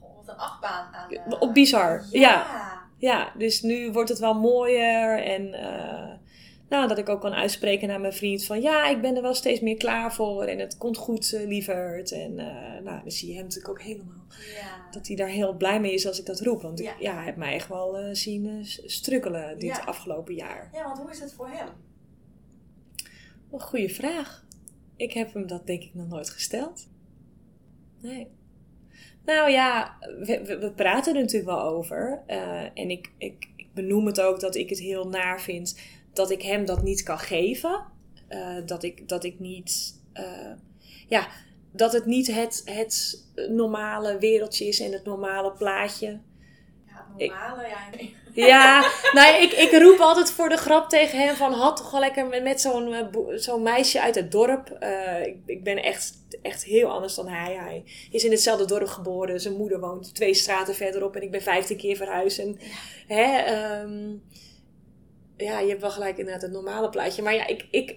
[0.00, 1.10] Goh, wat een achtbaan aan.
[1.10, 2.20] eh, Op bizar, ja.
[2.20, 2.66] ja.
[3.00, 5.22] Ja, dus nu wordt het wel mooier.
[5.22, 6.14] En eh,
[6.68, 8.60] nou, dat ik ook kan uitspreken naar mijn vriend van...
[8.60, 10.44] Ja, ik ben er wel steeds meer klaar voor.
[10.44, 12.12] En het komt goed, eh, lieverd.
[12.12, 14.24] En eh, nou, dan zie je hem natuurlijk ook helemaal.
[14.54, 14.90] Ja.
[14.90, 16.62] Dat hij daar heel blij mee is als ik dat roep.
[16.62, 16.92] Want Ja.
[16.94, 19.84] ik, ja, heeft mij echt wel eh, zien strukkelen dit Ja.
[19.84, 20.68] afgelopen jaar.
[20.72, 21.68] ja, want hoe is het voor hem?
[23.52, 24.46] Een goede vraag.
[24.96, 26.88] Ik heb hem dat denk ik nog nooit gesteld.
[28.00, 28.26] Nee.
[29.24, 32.22] Nou ja, we, we- we praten er natuurlijk wel over.
[32.74, 35.78] En ik, ik, ik benoem het ook dat ik het heel naar vind
[36.18, 37.84] dat ik hem dat niet kan geven.
[38.28, 40.00] Eh, dat, ik, dat ik niet.
[40.12, 40.52] eh,
[41.08, 41.28] ja,
[41.72, 46.20] dat het niet het, het normale wereldje is en het normale plaatje.
[46.86, 48.08] Ja, normale, ja.
[48.46, 52.00] Ja, nou, ik, ik roep altijd voor de grap tegen hem van had toch wel
[52.00, 54.78] lekker met, met zo'n eh, zo'n meisje uit het dorp.
[55.24, 57.54] Ik, ik ben echt, echt heel anders dan hij.
[57.54, 59.40] Hij is in hetzelfde dorp geboren.
[59.40, 62.38] Zijn moeder woont twee straten verderop en ik ben vijftien keer verhuisd.
[62.38, 62.58] En,
[63.06, 64.16] hè, ehm,
[65.46, 67.22] ja, je hebt wel gelijk inderdaad het normale plaatje.
[67.22, 67.96] Maar ja, ik, ik,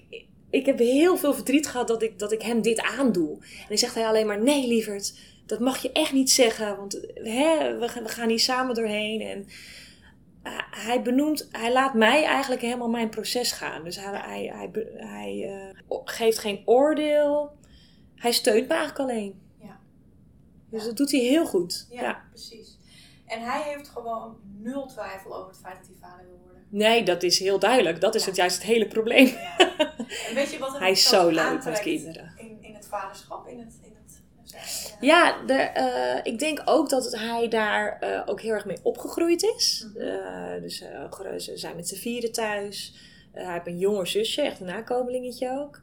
[0.50, 3.38] ik heb heel veel verdriet gehad dat ik, dat ik hem dit aandoe.
[3.42, 6.78] En dan zegt hij alleen maar, nee lieverd, dat mag je echt niet zeggen.
[6.78, 9.22] Want hè, we, gaan- we gaan hier samen doorheen.
[9.22, 9.40] En
[10.44, 13.84] uh, hij benoemt, hij laat mij eigenlijk helemaal mijn proces gaan.
[13.84, 14.52] Dus hij, hij,
[14.98, 15.50] hij,
[15.90, 17.52] eh, geeft geen oordeel.
[18.16, 19.42] Hij steunt me eigenlijk alleen.
[19.62, 19.80] Ja.
[20.70, 20.88] Dus Ja.
[20.88, 21.88] dat doet hij heel goed.
[21.90, 22.24] Ja, Ja.
[22.30, 22.78] precies.
[23.26, 26.51] En hij heeft gewoon nul twijfel over het feit dat hij vader wil worden.
[26.72, 28.02] Nee, dat is heel duidelijk.
[28.02, 28.28] Dat is Ja.
[28.28, 29.26] het juist het hele probleem.
[29.26, 29.58] Ja.
[30.28, 32.34] En weet je wat Hij is zo leuk met kinderen.
[32.38, 33.80] In, in het vaderschap, in het...
[33.84, 38.52] In het Ja, de, eh, ik denk ook dat het- hij daar eh, ook heel
[38.54, 39.88] erg mee opgegroeid is.
[39.94, 40.04] Mhm.
[40.08, 40.78] Eh, dus
[41.38, 42.94] ze zijn met z'n vieren thuis.
[43.32, 45.82] Hij heeft een jonger zusje, echt een nakomelingetje ook.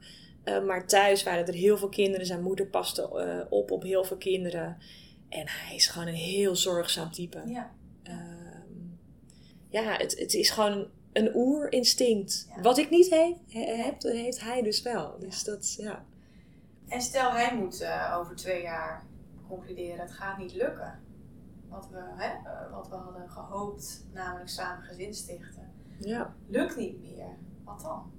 [0.66, 2.27] Maar thuis waren er heel veel kinderen.
[2.27, 4.77] Zijn moeder paste op op heel veel kinderen.
[5.29, 7.42] En hij is gewoon een heel zorgzaam type.
[7.46, 7.70] Ja.
[9.68, 12.48] Ja, het, het is gewoon een oerinstinct.
[12.57, 12.62] Ja.
[12.62, 15.18] Wat ik niet he, he- heb, heeft hij dus wel.
[15.18, 16.04] Dus dat, ja.
[16.88, 19.07] En stel hij moet eh, over twee jaar
[19.48, 21.00] concluderen, het gaat niet lukken.
[21.68, 25.70] Wat we, hè, eh, wat we hadden gehoopt, namelijk samen gezin stichten.
[26.00, 26.35] ja.
[26.48, 27.37] Lukt niet meer.
[27.64, 28.12] Wat dan?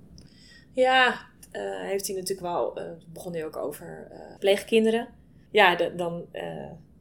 [0.74, 1.08] Ja,
[1.52, 5.08] eh, heeft hij natuurlijk wel, eh begon hij ook over pleegkinderen.
[5.52, 6.26] Ja, de- dan,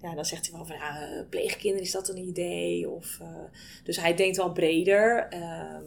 [0.00, 2.88] ja, dan zegt hij wel van, ja, eh, pleegkinderen, is dat een idee?
[2.88, 3.44] Of, eh,
[3.84, 5.28] dus hij denkt wel breder.
[5.28, 5.84] ehm,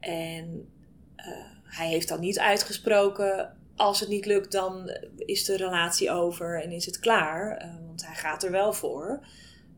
[0.00, 0.68] en
[1.16, 1.26] eh,
[1.62, 6.70] hij heeft dan niet uitgesproken, als het niet lukt, dan is de relatie over en
[6.70, 7.70] is het klaar.
[7.86, 9.26] Want hij gaat er wel voor.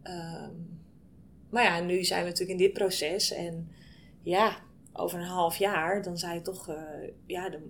[0.03, 0.55] Ehm,
[1.51, 3.71] maar ja, nu zijn we natuurlijk in dit proces en
[4.23, 4.57] ja,
[4.93, 6.71] over een half jaar, dan zou je toch,
[7.27, 7.63] ja, dan,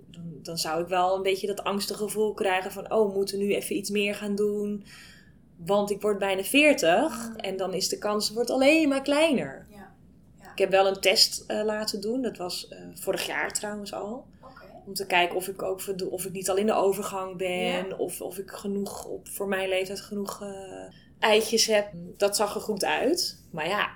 [0.42, 3.54] dan, zou ik wel een beetje dat angstige gevoel krijgen van, oh, we moeten nu
[3.54, 4.84] even iets meer gaan doen.
[5.56, 7.36] Want ik word bijna 40 Mm.
[7.36, 9.66] en dan is de kans wordt alleen maar kleiner.
[9.70, 9.94] Ja.
[10.40, 10.52] Ja.
[10.52, 14.26] Ik heb wel een test eh, laten doen, dat was eh, vorig jaar trouwens al.
[14.86, 17.88] Om te kijken of ik ook of ik niet al in de overgang ben.
[17.88, 17.96] Ja.
[17.96, 20.48] Of, of ik genoeg op voor mijn leeftijd genoeg eh,
[21.18, 21.88] eitjes heb.
[22.16, 23.42] Dat zag er goed uit.
[23.50, 23.90] Maar ja,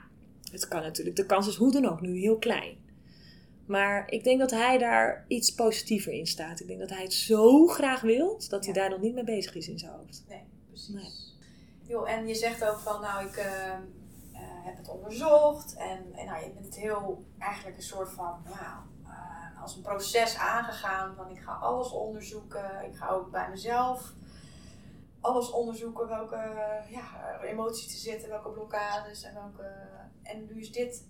[0.52, 1.16] het kan natuurlijk.
[1.16, 2.76] De kans is hoe dan ook nu heel klein.
[3.66, 6.60] Maar ik denk dat hij daar iets positiever in staat.
[6.60, 9.54] Ik denk dat hij het zo graag wil dat hij daar nog niet mee bezig
[9.54, 10.24] is in zijn hoofd.
[10.28, 10.88] Nee, precies.
[10.88, 11.10] Nee.
[11.90, 13.80] Joh, en je zegt ook van, nou, ik eh, eh,
[14.32, 15.74] heb het onderzocht.
[15.74, 19.82] En, en nou, je bent het heel, eigenlijk een soort van, ja, eh, als een
[19.82, 21.14] proces aangegaan.
[21.14, 22.84] Van, ik ga alles onderzoeken.
[22.84, 24.12] Ik ga ook bij mezelf
[25.20, 26.08] alles onderzoeken.
[26.08, 26.36] Welke
[26.88, 29.88] ja, emoties er zitten, welke blokkades en welke...
[30.22, 31.08] En nu is dit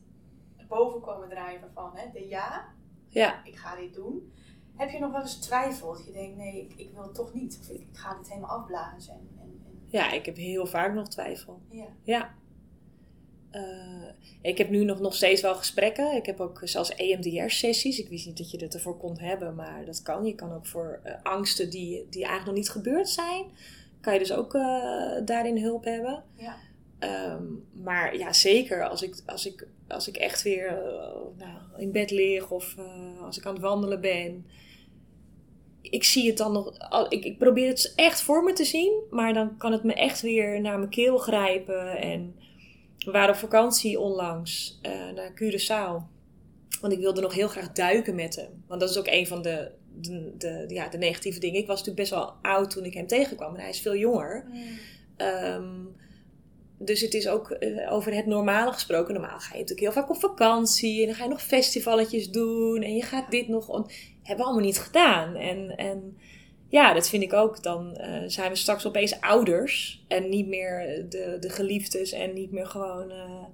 [0.69, 2.69] boven komen drijven van, hè, de ja,
[3.09, 4.33] Ja, ik ga dit doen.
[4.77, 5.93] Heb je nog wel eens twijfel?
[5.93, 7.59] Dat je denkt, nee, ik, ik wil het toch niet.
[7.61, 9.39] Of ik, ik ga dit helemaal afblazen.
[9.91, 11.61] Ja, ik heb heel vaak nog twijfel.
[11.71, 11.87] ja.
[12.03, 12.39] Ja.
[13.51, 14.09] Eh,
[14.43, 16.17] ik heb nu nog, nog steeds wel gesprekken.
[16.17, 17.99] Ik heb ook zelfs EMDR-sessies.
[17.99, 20.25] Ik wist niet dat je dat ervoor kon hebben, maar dat kan.
[20.25, 23.45] Je kan ook voor eh, angsten die, die eigenlijk nog niet gebeurd zijn,
[24.01, 26.25] kan je dus ook eh, daarin hulp hebben.
[26.37, 26.57] Ja.
[26.99, 30.83] Ehm, maar ja, zeker als ik, als ik, als ik echt weer
[31.37, 32.77] nou, in bed lig of
[33.21, 34.47] als ik aan het wandelen ben.
[35.83, 36.73] Ik zie het dan nog.
[37.09, 40.21] Ik, ik probeer het echt voor me te zien, maar dan kan het me echt
[40.21, 41.97] weer naar mijn keel grijpen.
[41.97, 42.35] En
[42.99, 46.19] we waren op vakantie onlangs eh, naar Curaçao.
[46.81, 48.65] Want ik wilde nog heel graag duiken met hem.
[48.67, 51.61] Want dat is ook een van de, de, de, ja, de negatieve dingen.
[51.61, 53.55] Ik was natuurlijk best wel oud toen ik hem tegenkwam.
[53.55, 54.47] En hij is veel jonger.
[55.17, 55.85] Ehm,
[56.83, 59.15] dus het is ook eh, over het normale gesproken.
[59.15, 61.01] Normaal ga je natuurlijk heel vaak op vakantie.
[61.01, 62.83] En dan ga je nog festivalletjes doen.
[62.83, 63.69] En je gaat dit nog...
[63.69, 63.91] on-
[64.23, 65.35] Hebben we allemaal niet gedaan.
[65.37, 66.19] En, en
[66.69, 67.63] ja, dat vind ik ook.
[67.63, 70.05] Dan eh, zijn we straks opeens ouders.
[70.09, 72.13] En niet meer de, de geliefdes.
[72.13, 73.11] En niet meer gewoon...
[73.11, 73.45] eh,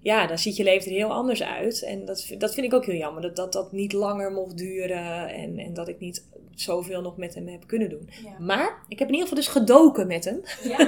[0.00, 1.82] ja, dan ziet je leven er heel anders uit.
[1.82, 3.22] En dat, dat vind ik ook heel jammer.
[3.22, 5.28] Dat dat, dat niet langer mocht duren.
[5.28, 6.24] En, en dat ik niet
[6.60, 8.10] zoveel nog met hem heb kunnen doen.
[8.24, 8.38] Ja.
[8.38, 10.40] Maar ik heb in ieder geval dus gedoken met hem.
[10.62, 10.78] Ja,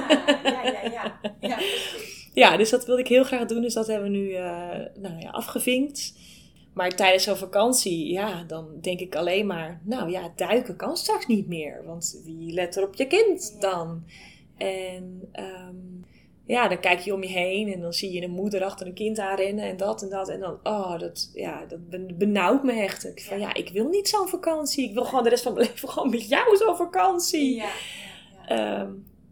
[0.43, 1.19] ja, ja, ja.
[1.39, 1.57] Ja.
[2.33, 3.61] Ja, dus dat wilde ik heel graag doen.
[3.61, 6.13] Dus dat hebben we nu eh, nou ja, afgevinkt.
[6.73, 9.81] Maar tijdens zo'n vakantie, ja, dan denk ik alleen maar...
[9.83, 11.83] Nou ja, duiken kan straks niet meer.
[11.85, 14.03] Want wie let er op je kind dan?
[14.57, 15.75] En ehm,
[16.45, 18.93] ja, dan kijk je om je heen en dan zie je een moeder achter een
[18.93, 20.29] kind aanrennen en dat en dat.
[20.29, 23.05] En dan, oh, dat, ja, dat ben- benauwt me echt.
[23.05, 23.47] Ik van, Ja.
[23.47, 24.87] ja, ik wil niet zo'n vakantie.
[24.87, 27.55] Ik wil gewoon de rest van mijn leven gewoon met jou zo'n vakantie.
[27.55, 27.69] Ja.
[28.47, 28.91] Ehm,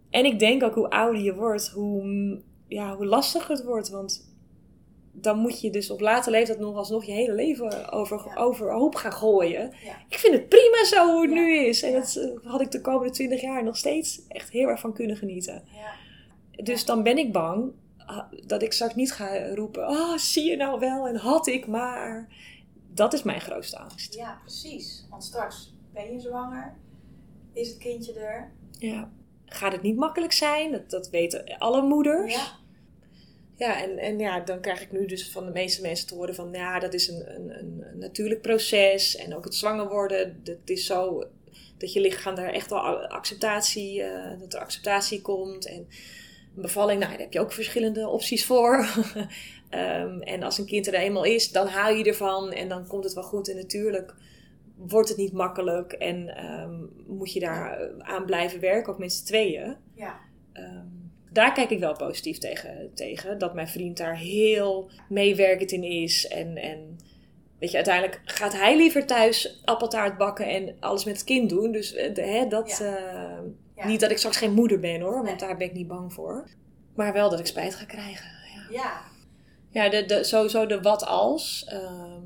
[0.09, 3.89] en ik denk ook hoe ouder je wordt, hoe, ja, hoe lastiger het wordt.
[3.89, 4.27] Want
[5.11, 8.35] dan moet je dus op later leeftijd nog alsnog je hele leven over, Ja.
[8.41, 9.73] overhoop gaan gooien.
[10.09, 11.81] Ik vind het prima zo hoe het nu is.
[11.83, 14.93] En dat eh, had ik de komende twintig jaar nog steeds echt heel erg van
[14.93, 15.63] kunnen genieten.
[15.65, 16.07] Ja.
[16.63, 19.87] Dus dan ben ik bang ah, dat ik straks niet ga roepen...
[19.87, 22.27] Oh, zie je nou wel en had ik maar...
[22.93, 24.13] Dat is mijn grootste angst.
[24.13, 25.05] ja, precies.
[25.09, 26.75] Want straks ben je zwanger.
[27.53, 28.51] Is het kindje er?
[28.77, 29.11] Ja.
[29.45, 30.71] Gaat het niet makkelijk zijn?
[30.71, 32.33] Dat, dat weten alle moeders.
[32.33, 32.57] Ja.
[33.55, 36.35] Ja, en, en ja, dan krijg ik nu dus van de meeste mensen te horen
[36.35, 36.51] van...
[36.51, 39.15] Ja, dat is een, een, een, een natuurlijk proces.
[39.15, 41.23] En ook het zwanger worden, dat is zo...
[41.77, 44.03] Dat je lichaam daar echt wel acceptatie...
[44.03, 45.65] eh, dat er acceptatie komt.
[45.65, 45.87] En
[46.55, 48.85] een bevalling, nou, daar heb je ook verschillende opties voor.
[49.69, 52.51] Ehm, en als een kind er eenmaal is, dan hou je ervan.
[52.51, 53.49] En dan komt het wel goed.
[53.49, 54.15] En natuurlijk
[54.75, 55.91] wordt het niet makkelijk.
[55.93, 56.75] En ehm,
[57.07, 59.75] moet je daar eh, aan blijven werken, ook met z'n tweeën.
[59.95, 60.19] Ja.
[60.53, 60.85] Ehm,
[61.31, 63.37] daar kijk ik wel positief tegen, tegen.
[63.37, 66.27] Dat mijn vriend daar heel meewerkend in is.
[66.27, 66.97] En, en
[67.59, 71.71] weet je, uiteindelijk gaat hij liever thuis appeltaart bakken en alles met het kind doen.
[71.71, 73.43] Dus eh, de- hè, dat, Ja.
[73.79, 73.87] Ja.
[73.87, 75.35] niet dat ik straks geen moeder ben hoor, want Nee.
[75.35, 76.47] daar ben ik niet bang voor.
[76.95, 78.29] Maar wel dat ik spijt ga krijgen.
[78.71, 79.01] Ja, Ja.
[79.69, 81.65] ja de, de, sowieso de wat als.
[81.67, 82.23] Ehm,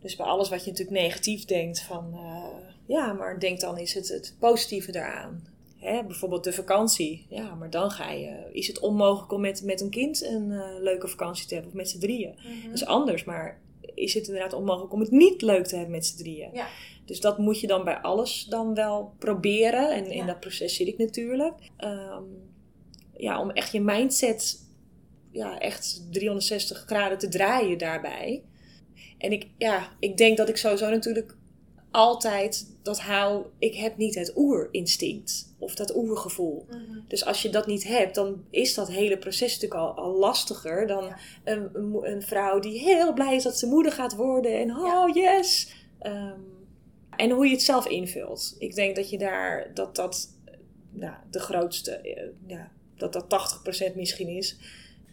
[0.00, 2.12] dus bij alles wat je natuurlijk negatief denkt van...
[2.14, 2.44] eh,
[2.86, 5.46] ja, maar denk dan is het het positieve eraan.
[5.76, 7.26] Hè, bijvoorbeeld de vakantie.
[7.28, 8.48] Ja, maar dan ga je...
[8.52, 11.72] Is het onmogelijk om met, met een kind een eh, leuke vakantie te hebben?
[11.72, 12.34] Of met z'n drieën?
[12.38, 12.64] Mhm.
[12.66, 13.60] Dat is anders, maar
[13.94, 16.50] is het inderdaad onmogelijk om het niet leuk te hebben met z'n drieën?
[16.52, 16.66] Ja.
[17.08, 19.90] Dus dat moet je dan bij alles dan wel proberen.
[19.90, 21.54] En in dat proces zit ik natuurlijk.
[21.76, 22.22] Ehm,
[23.16, 24.66] ja, om echt je mindset
[25.30, 28.42] ja, echt 360 graden te draaien daarbij.
[29.18, 31.36] En ik, ja, ik denk dat ik sowieso natuurlijk
[31.90, 36.66] altijd dat hou, ik heb niet het oerinstinct of dat oergevoel.
[36.68, 37.00] Mhm.
[37.08, 40.86] Dus als je dat niet hebt, dan is dat hele proces natuurlijk al, al lastiger
[40.86, 41.18] dan Ja.
[41.44, 45.72] een, een vrouw die heel blij is dat ze moeder gaat worden en oh yes.
[45.98, 46.40] Ehm,
[47.18, 48.56] en hoe je het zelf invult.
[48.58, 50.36] Ik denk dat je daar, dat dat
[50.90, 54.58] nou, de grootste, eh, ja, dat dat 80% misschien is.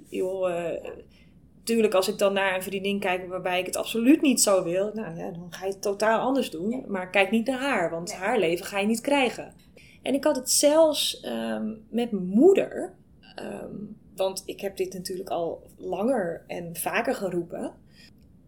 [0.09, 0.89] Joh, eh,
[1.63, 4.91] tuurlijk als ik dan naar een vriendin kijk waarbij ik het absoluut niet zo wil,
[4.93, 6.69] nou ja, dan ga je het totaal anders doen.
[6.69, 6.81] Ja.
[6.87, 9.53] Maar kijk niet naar haar, want haar leven ga je niet krijgen.
[10.01, 12.93] En ik had het zelfs ehm, met mijn moeder.
[13.35, 13.75] ehm,
[14.15, 17.73] want ik heb dit natuurlijk al langer en vaker geroepen.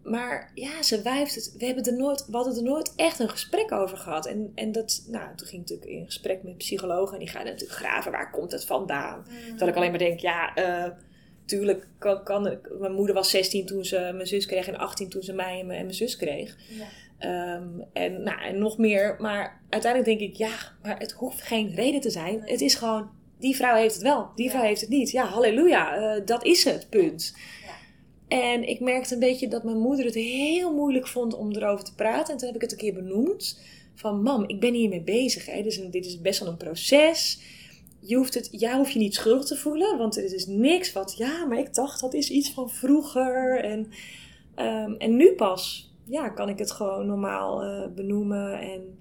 [0.10, 1.56] Maar ja, ze wijft het.
[1.58, 4.26] We, hebben er nooit, we hadden er nooit echt een gesprek over gehad.
[4.26, 7.14] En, en dat, nou, toen ging ik natuurlijk in gesprek met psychologen.
[7.14, 9.26] En die gaan natuurlijk graven, waar komt het vandaan?
[9.58, 10.92] Dat ik alleen maar denk, ja, eh,
[11.46, 14.68] tuurlijk kan, kan ik- Mijn moeder was 16 toen ze mijn zus kreeg.
[14.68, 16.58] En 18 toen ze mij en mijn, en mijn zus kreeg.
[16.70, 16.86] Ja.
[17.18, 19.16] Ehm, en, nou, en nog meer.
[19.20, 22.40] Maar uiteindelijk denk ik, ja, maar het hoeft geen reden te zijn.
[22.40, 22.52] Nee.
[22.52, 24.52] Het is gewoon, die vrouw heeft het wel, die Ja.
[24.52, 25.12] vrouw heeft het niet.
[25.12, 27.34] Ja, halleluja, eh, dat is het, punt.
[27.36, 27.42] Ja.
[28.28, 31.96] En ik merkte een beetje dat mijn moeder het heel moeilijk vond om erover te
[31.96, 32.34] praten.
[32.34, 33.60] En toen heb ik het een keer benoemd.
[33.96, 35.46] Van, mam, ik ben hiermee bezig.
[35.46, 35.62] Hè.
[35.64, 37.40] Dus dit is best wel een proces.
[38.00, 39.98] Je hoeft het, jij hoeft je niet schuldig te voelen.
[39.98, 43.64] Want het is niks wat, ja, maar ik dacht dat is iets van vroeger.
[43.64, 43.92] En,
[44.56, 48.60] ehm, en nu pas, ja, kan ik het gewoon normaal eh, benoemen.
[48.60, 49.00] En,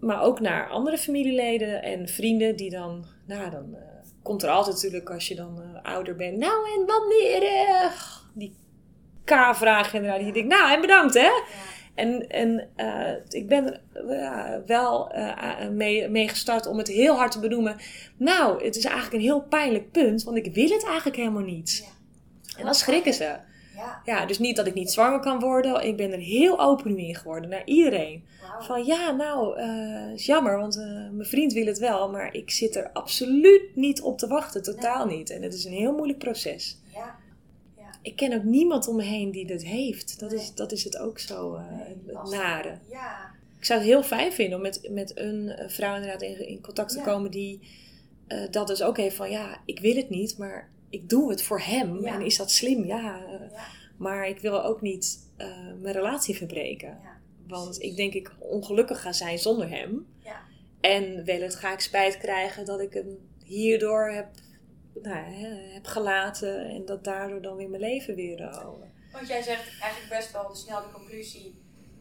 [0.00, 3.74] maar ook naar andere familieleden en vrienden die dan, nou dan...
[3.74, 3.82] eh,
[4.22, 6.36] komt er altijd natuurlijk als je dan eh, ouder bent.
[6.38, 7.42] Nou, en wanneer?
[7.42, 7.90] eh,
[8.34, 8.54] die
[9.24, 10.18] K-vraag inderdaad.
[10.18, 11.30] Die je denkt, nou, en bedankt hè.
[11.94, 17.32] En, en eh, ik ben er wel eh, mee, mee gestart om het heel hard
[17.32, 17.76] te benoemen.
[18.16, 21.84] Nou, het is eigenlijk een heel pijnlijk punt, want ik wil het eigenlijk helemaal niet.
[21.84, 22.58] Ja.
[22.58, 23.36] En dan schrikken ze.
[23.76, 25.86] Ja, Ja, dus niet dat ik niet zwanger kan worden.
[25.86, 28.24] Ik ben er heel open in geworden naar iedereen.
[28.60, 30.76] Van ja, nou, eh is jammer, want
[31.12, 35.06] mijn vriend wil het wel, maar ik zit er absoluut niet op te wachten, totaal
[35.06, 35.30] niet.
[35.30, 36.78] En het is een heel moeilijk proces.
[38.04, 40.20] Ik ken ook niemand om me heen die dit heeft.
[40.20, 42.38] Dat, is, dat is het ook zo, eh, Nee, het lastig.
[42.38, 42.78] nare.
[42.90, 43.30] Ja.
[43.58, 46.60] Ik zou het heel fijn vinden om met, met een eh, vrouw inderdaad in, in
[46.60, 47.04] contact te Ja.
[47.04, 47.60] komen die
[48.26, 51.42] eh, dat dus ook heeft van ja, ik wil het niet, maar ik doe het
[51.42, 52.00] voor hem.
[52.00, 52.14] Ja.
[52.14, 52.84] En is dat slim?
[52.84, 53.20] Ja,
[53.52, 53.66] Ja.
[53.96, 55.18] maar ik wil ook niet
[55.80, 56.98] mijn relatie verbreken.
[57.48, 60.06] Want ik denk ik ongelukkig ga zijn zonder hem.
[60.24, 60.40] Ja.
[60.80, 64.26] En wellicht ga ik spijt krijgen dat ik hem hierdoor heb,
[65.02, 65.24] nou,
[65.72, 66.68] heb gelaten.
[66.68, 68.40] En dat daardoor dan weer mijn leven weer...
[68.40, 68.66] eh,
[69.12, 71.54] Want jij zegt eigenlijk best wel de snel de conclusie.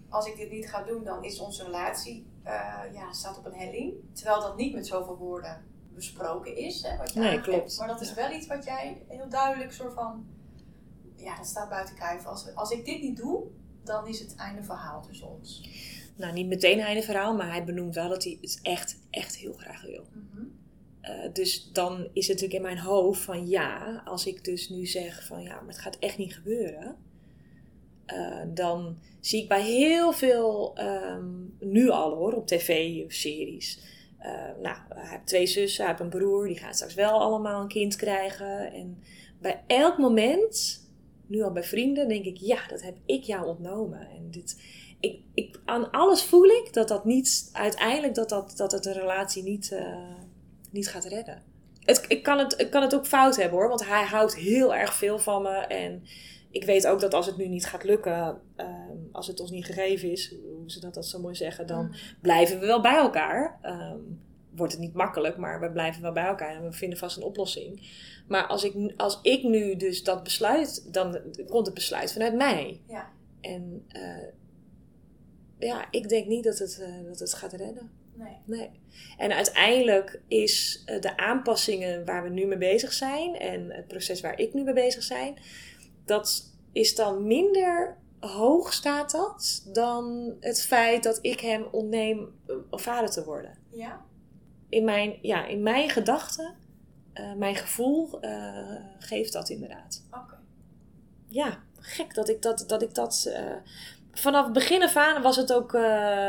[0.09, 3.53] Als ik dit niet ga doen, dan is onze relatie eh, ja, staat op een
[3.53, 3.93] helling.
[4.13, 6.81] Terwijl dat niet met zoveel woorden besproken is.
[6.81, 7.77] Hè, wat je Nee, klopt.
[7.77, 10.25] Maar dat is wel iets wat jij heel duidelijk soort van...
[11.15, 12.25] Ja, dat staat buiten kijf.
[12.25, 13.43] Als, als ik dit niet doe,
[13.83, 15.69] dan is het einde verhaal tussen ons.
[16.15, 19.35] nou, niet meteen een einde verhaal, maar hij benoemt wel dat hij het echt, echt
[19.35, 20.03] heel graag wil.
[20.11, 20.45] Mhm.
[21.03, 24.85] Eh, dus dan is het natuurlijk in mijn hoofd van ja, als ik dus nu
[24.85, 26.95] zeg van ja, maar het gaat echt niet gebeuren.
[28.05, 31.25] eh, dan zie ik bij heel veel, ehm,
[31.59, 33.79] nu al hoor, op tv of series.
[34.19, 37.61] eh, nou, hij heeft twee zussen, hij heeft een broer, die gaan straks wel allemaal
[37.61, 38.73] een kind krijgen.
[38.73, 38.97] En
[39.41, 40.81] bij elk moment,
[41.27, 43.99] nu al bij vrienden, denk ik ja, dat heb ik jou ontnomen.
[44.09, 44.61] En dit,
[44.99, 48.93] ik, ik, aan alles voel ik dat dat niet, uiteindelijk dat, dat, dat het een
[48.93, 49.71] relatie niet,
[50.73, 51.41] niet gaat redden.
[51.79, 54.75] Het, ik, kan het, ik kan het ook fout hebben hoor, want hij houdt heel
[54.75, 55.55] erg veel van me.
[55.57, 56.03] En
[56.51, 59.65] ik weet ook dat als het nu niet gaat lukken, ehm, als het ons niet
[59.65, 61.97] gegeven is, hoe ze dat, dat zo mooi zeggen, dan Mhm.
[62.21, 63.59] blijven we wel bij elkaar.
[63.61, 63.97] Ehm,
[64.55, 67.23] wordt het niet makkelijk, maar we blijven wel bij elkaar en we vinden vast een
[67.23, 67.87] oplossing.
[68.27, 71.17] Maar als ik, als ik nu dus dat besluit, dan
[71.49, 72.81] komt het besluit vanuit mij.
[72.87, 73.11] Ja.
[73.41, 74.27] En eh,
[75.59, 77.91] ja, ik denk niet dat het, eh, dat het gaat redden.
[78.15, 78.37] Nee.
[78.45, 78.69] Nee.
[79.17, 84.21] En uiteindelijk is eh, de aanpassingen waar we nu mee bezig zijn en het proces
[84.21, 85.37] waar ik nu mee bezig zijn,
[86.05, 92.55] dat is dan minder hoog staat dat dan het feit dat ik hem ontneem eh,
[92.71, 93.57] vader te worden.
[93.69, 94.05] Ja?
[94.69, 96.55] In mijn, ja, in mijn gedachten,
[97.13, 98.19] eh, mijn gevoel
[98.99, 100.05] geeft dat inderdaad.
[100.11, 100.37] Oké.
[101.27, 102.63] Ja, gek dat ik dat.
[102.67, 103.31] Dat ik dat
[104.13, 105.81] vanaf het begin af aan was het ook eh,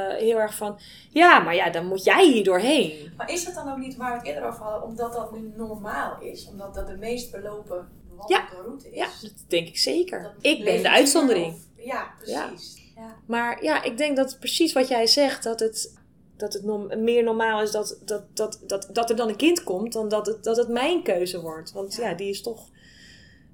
[0.08, 0.78] heel erg van.
[1.10, 3.12] Ja, maar ja, dan moet jij hier doorheen.
[3.16, 5.52] Maar is dat dan ook niet waar we het eerder over hadden, omdat dat nu
[5.56, 6.46] normaal is?
[6.48, 8.96] Omdat dat de meest belopen bewandelde route is?
[8.96, 10.22] Ja, dat denk ik zeker.
[10.22, 11.54] Dat Ik ben de uitzondering.
[11.54, 12.82] of- ja, precies.
[12.96, 13.16] Ja.
[13.26, 15.98] Maar ja, ik denk dat precies wat jij zegt, dat het,
[16.36, 16.64] dat het
[17.00, 20.26] meer normaal is dat, dat, dat, dat, dat er dan een kind komt, dan dat
[20.26, 21.72] het, dat het mijn keuze wordt.
[21.72, 22.14] Want ja, Ja.
[22.14, 22.68] die is toch.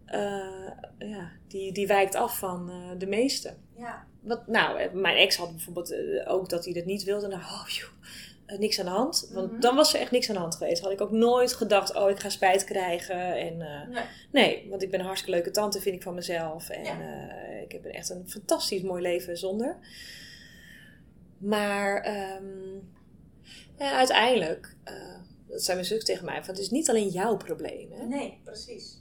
[0.07, 0.69] eh,
[0.99, 3.55] ja, die, die wijkt af van eh, de meeste.
[3.77, 4.07] Ja.
[4.21, 7.27] Wat, nou, eh, mijn ex had bijvoorbeeld eh, ook dat hij dat niet wilde.
[7.29, 7.89] Nou, oh joh,
[8.47, 9.31] eh, niks aan de hand.
[9.33, 9.61] Want Mhm.
[9.61, 10.83] dan was er echt niks aan de hand geweest.
[10.83, 13.35] Had ik ook nooit gedacht, oh, ik ga spijt krijgen.
[13.37, 13.57] En,
[13.91, 14.05] Nee.
[14.33, 16.69] nee, want ik ben een hartstikke leuke tante, vind ik van mezelf.
[16.69, 17.31] En Ja.
[17.63, 19.77] ik heb echt een fantastisch mooi leven zonder.
[21.39, 22.75] Maar ehm,
[23.79, 24.77] ja, uiteindelijk,
[25.49, 27.93] dat zei mijn zus tegen mij, van, het is niet alleen jouw probleem.
[27.93, 28.05] Hè?
[28.07, 28.99] Nee, precies.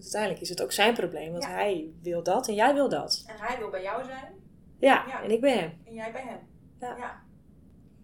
[0.00, 1.50] Uiteindelijk is het ook zijn probleem, want Ja.
[1.50, 3.24] hij wil dat en jij wil dat.
[3.26, 4.34] En hij wil bij jou zijn
[4.78, 5.22] Ja, Ja.
[5.22, 5.72] en ik ben hem.
[5.86, 6.38] en jij bij hem.
[6.80, 6.96] Ja.
[6.96, 7.26] ja.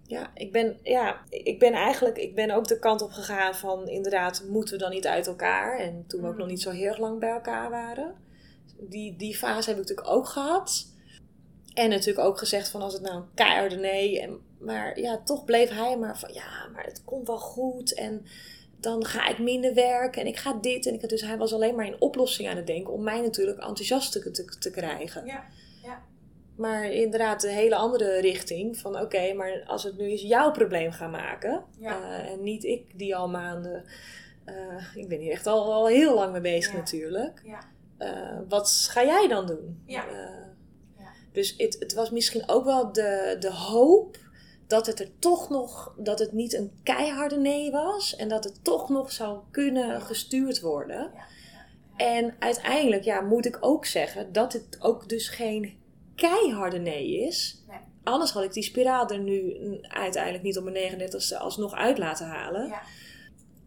[0.06, 3.88] Ja, ik ben, ja, ik ben eigenlijk ik ben ook de kant op gegaan van
[3.88, 5.78] inderdaad, moeten we dan niet uit elkaar?
[5.78, 6.38] En toen we ook Mm.
[6.38, 8.14] nog niet zo heel erg lang bij elkaar waren.
[8.80, 10.92] Die, die fase heb ik natuurlijk ook gehad.
[11.74, 14.20] En natuurlijk ook gezegd van als het nou een keiharde nee.
[14.20, 17.94] En, maar ja, toch bleef hij maar van ja, maar het komt wel goed.
[17.94, 18.24] En
[18.84, 20.86] dan ga ik minder werken en ik ga dit.
[20.86, 23.58] En ik, dus hij was alleen maar in oplossingen aan het denken om mij natuurlijk
[23.58, 25.26] enthousiast te, te, te krijgen.
[25.26, 25.44] Ja.
[26.56, 30.92] Maar inderdaad, de hele andere richting van oké, maar als het nu eens jouw probleem
[30.92, 31.64] gaan maken.
[31.78, 32.00] Ja.
[32.02, 33.84] eh, en niet ik die al maanden,
[34.44, 34.54] eh,
[34.94, 36.78] ik ben hier echt al, al heel lang mee bezig Ja.
[36.78, 37.42] natuurlijk.
[37.44, 37.58] Ja.
[37.98, 39.82] Eh, wat ga jij dan doen?
[39.86, 40.04] Ja.
[40.98, 41.12] Ja.
[41.32, 44.16] Dus het, het was misschien ook wel de, de hoop
[44.66, 48.16] dat het er toch nog, dat het niet een keiharde nee was.
[48.16, 51.10] En dat het toch nog zou kunnen gestuurd worden.
[51.14, 51.24] Ja.
[51.96, 55.76] En uiteindelijk ja, moet ik ook zeggen dat het ook dus geen
[56.14, 57.62] keiharde nee is.
[57.68, 57.78] Nee.
[58.04, 62.26] Anders had ik die spiraal er nu uiteindelijk niet op mijn 39ste alsnog uit laten
[62.26, 62.66] halen.
[62.66, 62.82] Ja.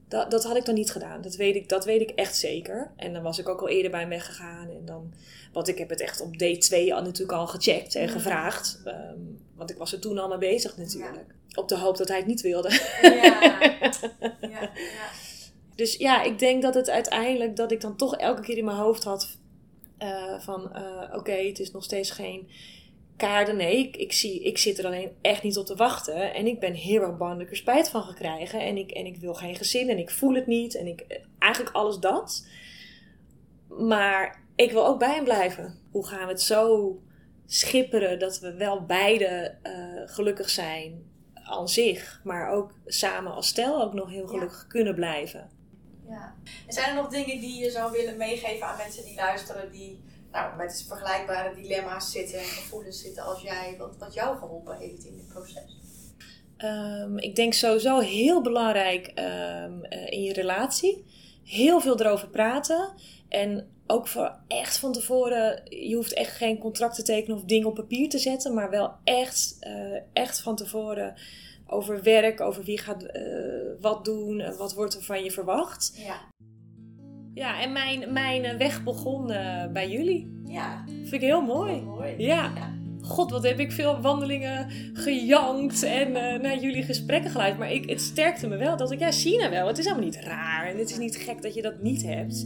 [0.07, 1.21] Dat, dat had ik dan niet gedaan.
[1.21, 2.91] Dat weet, ik, dat weet ik echt zeker.
[2.95, 4.69] En dan was ik ook al eerder bij hem weggegaan.
[4.69, 5.13] En dan,
[5.53, 8.81] want ik heb het echt op day 2 al natuurlijk al gecheckt en gevraagd.
[8.85, 9.19] Ehm,
[9.57, 11.35] want ik was er toen al mee bezig natuurlijk.
[11.55, 12.69] Op de hoop dat hij het niet wilde.
[13.01, 13.11] Ja.
[13.21, 13.91] Ja.
[14.41, 15.09] Ja.
[15.75, 18.77] Dus ja, ik denk dat het uiteindelijk dat ik dan toch elke keer in mijn
[18.77, 19.37] hoofd had
[19.97, 22.49] eh, van eh, oké, het is nog steeds geen
[23.17, 23.55] kaarden.
[23.55, 26.33] Nee, ik, ik, zie, ik zit er alleen echt niet op te wachten.
[26.33, 28.59] En ik ben heel erg bang dat ik er spijt van ga krijgen.
[28.59, 30.75] En ik, en ik wil geen gezin en ik voel het niet.
[30.75, 32.47] En ik, eh, eigenlijk alles dat.
[33.67, 35.79] Maar ik wil ook bij hem blijven.
[35.91, 36.99] Hoe gaan we het zo
[37.47, 39.73] schipperen dat we wel beide eh,
[40.05, 42.21] gelukkig zijn aan zich.
[42.23, 44.27] Maar ook samen als stel ook nog heel Ja.
[44.27, 45.49] gelukkig kunnen blijven.
[46.09, 46.35] Ja.
[46.67, 50.03] En zijn er nog dingen die je zou willen meegeven aan mensen die luisteren, die
[50.31, 55.05] nou, met vergelijkbare dilemma's zitten en gevoelens zitten als jij, wat, wat jou geholpen heeft
[55.05, 55.75] in dit proces?
[56.57, 61.05] Ehm, ik denk sowieso heel belangrijk ehm, eh, in je relatie.
[61.43, 62.93] Heel veel erover praten.
[63.29, 67.67] En ook voor echt van tevoren, je hoeft echt geen contract te tekenen of dingen
[67.67, 69.73] op papier te zetten, maar wel echt, eh,
[70.13, 71.13] echt van tevoren
[71.67, 73.23] over werk, over wie gaat eh,
[73.81, 75.93] wat doen, en wat wordt er van je verwacht.
[75.95, 76.15] Ja.
[77.33, 80.41] Ja, en mijn, mijn weg begon eh, bij jullie.
[80.45, 80.83] Ja.
[80.85, 81.81] Vind ik heel mooi.
[81.81, 82.13] Mooi.
[82.17, 82.75] Ja.
[83.01, 87.59] God, wat heb ik veel wandelingen gejankt en naar jullie gesprekken geluisterd.
[87.59, 89.67] Maar ik, het sterkte me wel dat ik, ja, nou wel.
[89.67, 92.45] Het is helemaal niet raar en het is niet gek dat je dat niet hebt.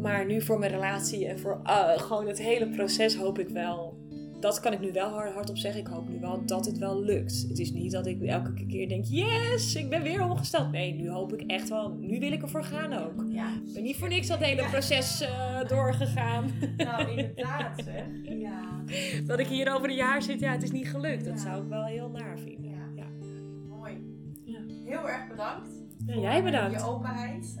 [0.00, 3.98] Maar nu voor mijn relatie en voor eh, gewoon het hele proces hoop ik wel.
[4.40, 5.80] Dat kan ik nu wel hard, hardop zeggen.
[5.80, 7.44] Ik hoop nu wel dat het wel lukt.
[7.48, 10.70] Het is niet dat ik elke keer denk: yes, ik ben weer omgesteld.
[10.72, 11.90] Nee, nu hoop ik echt wel.
[12.00, 13.24] Nu wil ik ervoor gaan ook.
[13.28, 13.48] Ja.
[13.66, 16.50] Ik ben niet voor niks dat hele proces eh, doorgegaan.
[16.76, 18.02] Nou, inderdaad, hè.
[18.34, 18.62] Ja.
[19.26, 21.24] dat ik hier over een jaar zit, ja, het is niet gelukt.
[21.24, 21.40] Dat Ja.
[21.40, 22.70] zou ik wel heel naar vinden.
[22.70, 22.84] Ja.
[22.94, 23.06] Ja.
[23.68, 23.92] Mooi.
[24.44, 24.58] Ja.
[24.84, 25.68] Heel erg bedankt.
[26.06, 26.80] Ja, voor jij bedankt.
[26.80, 27.54] Je openheid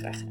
[0.00, 0.24] Graag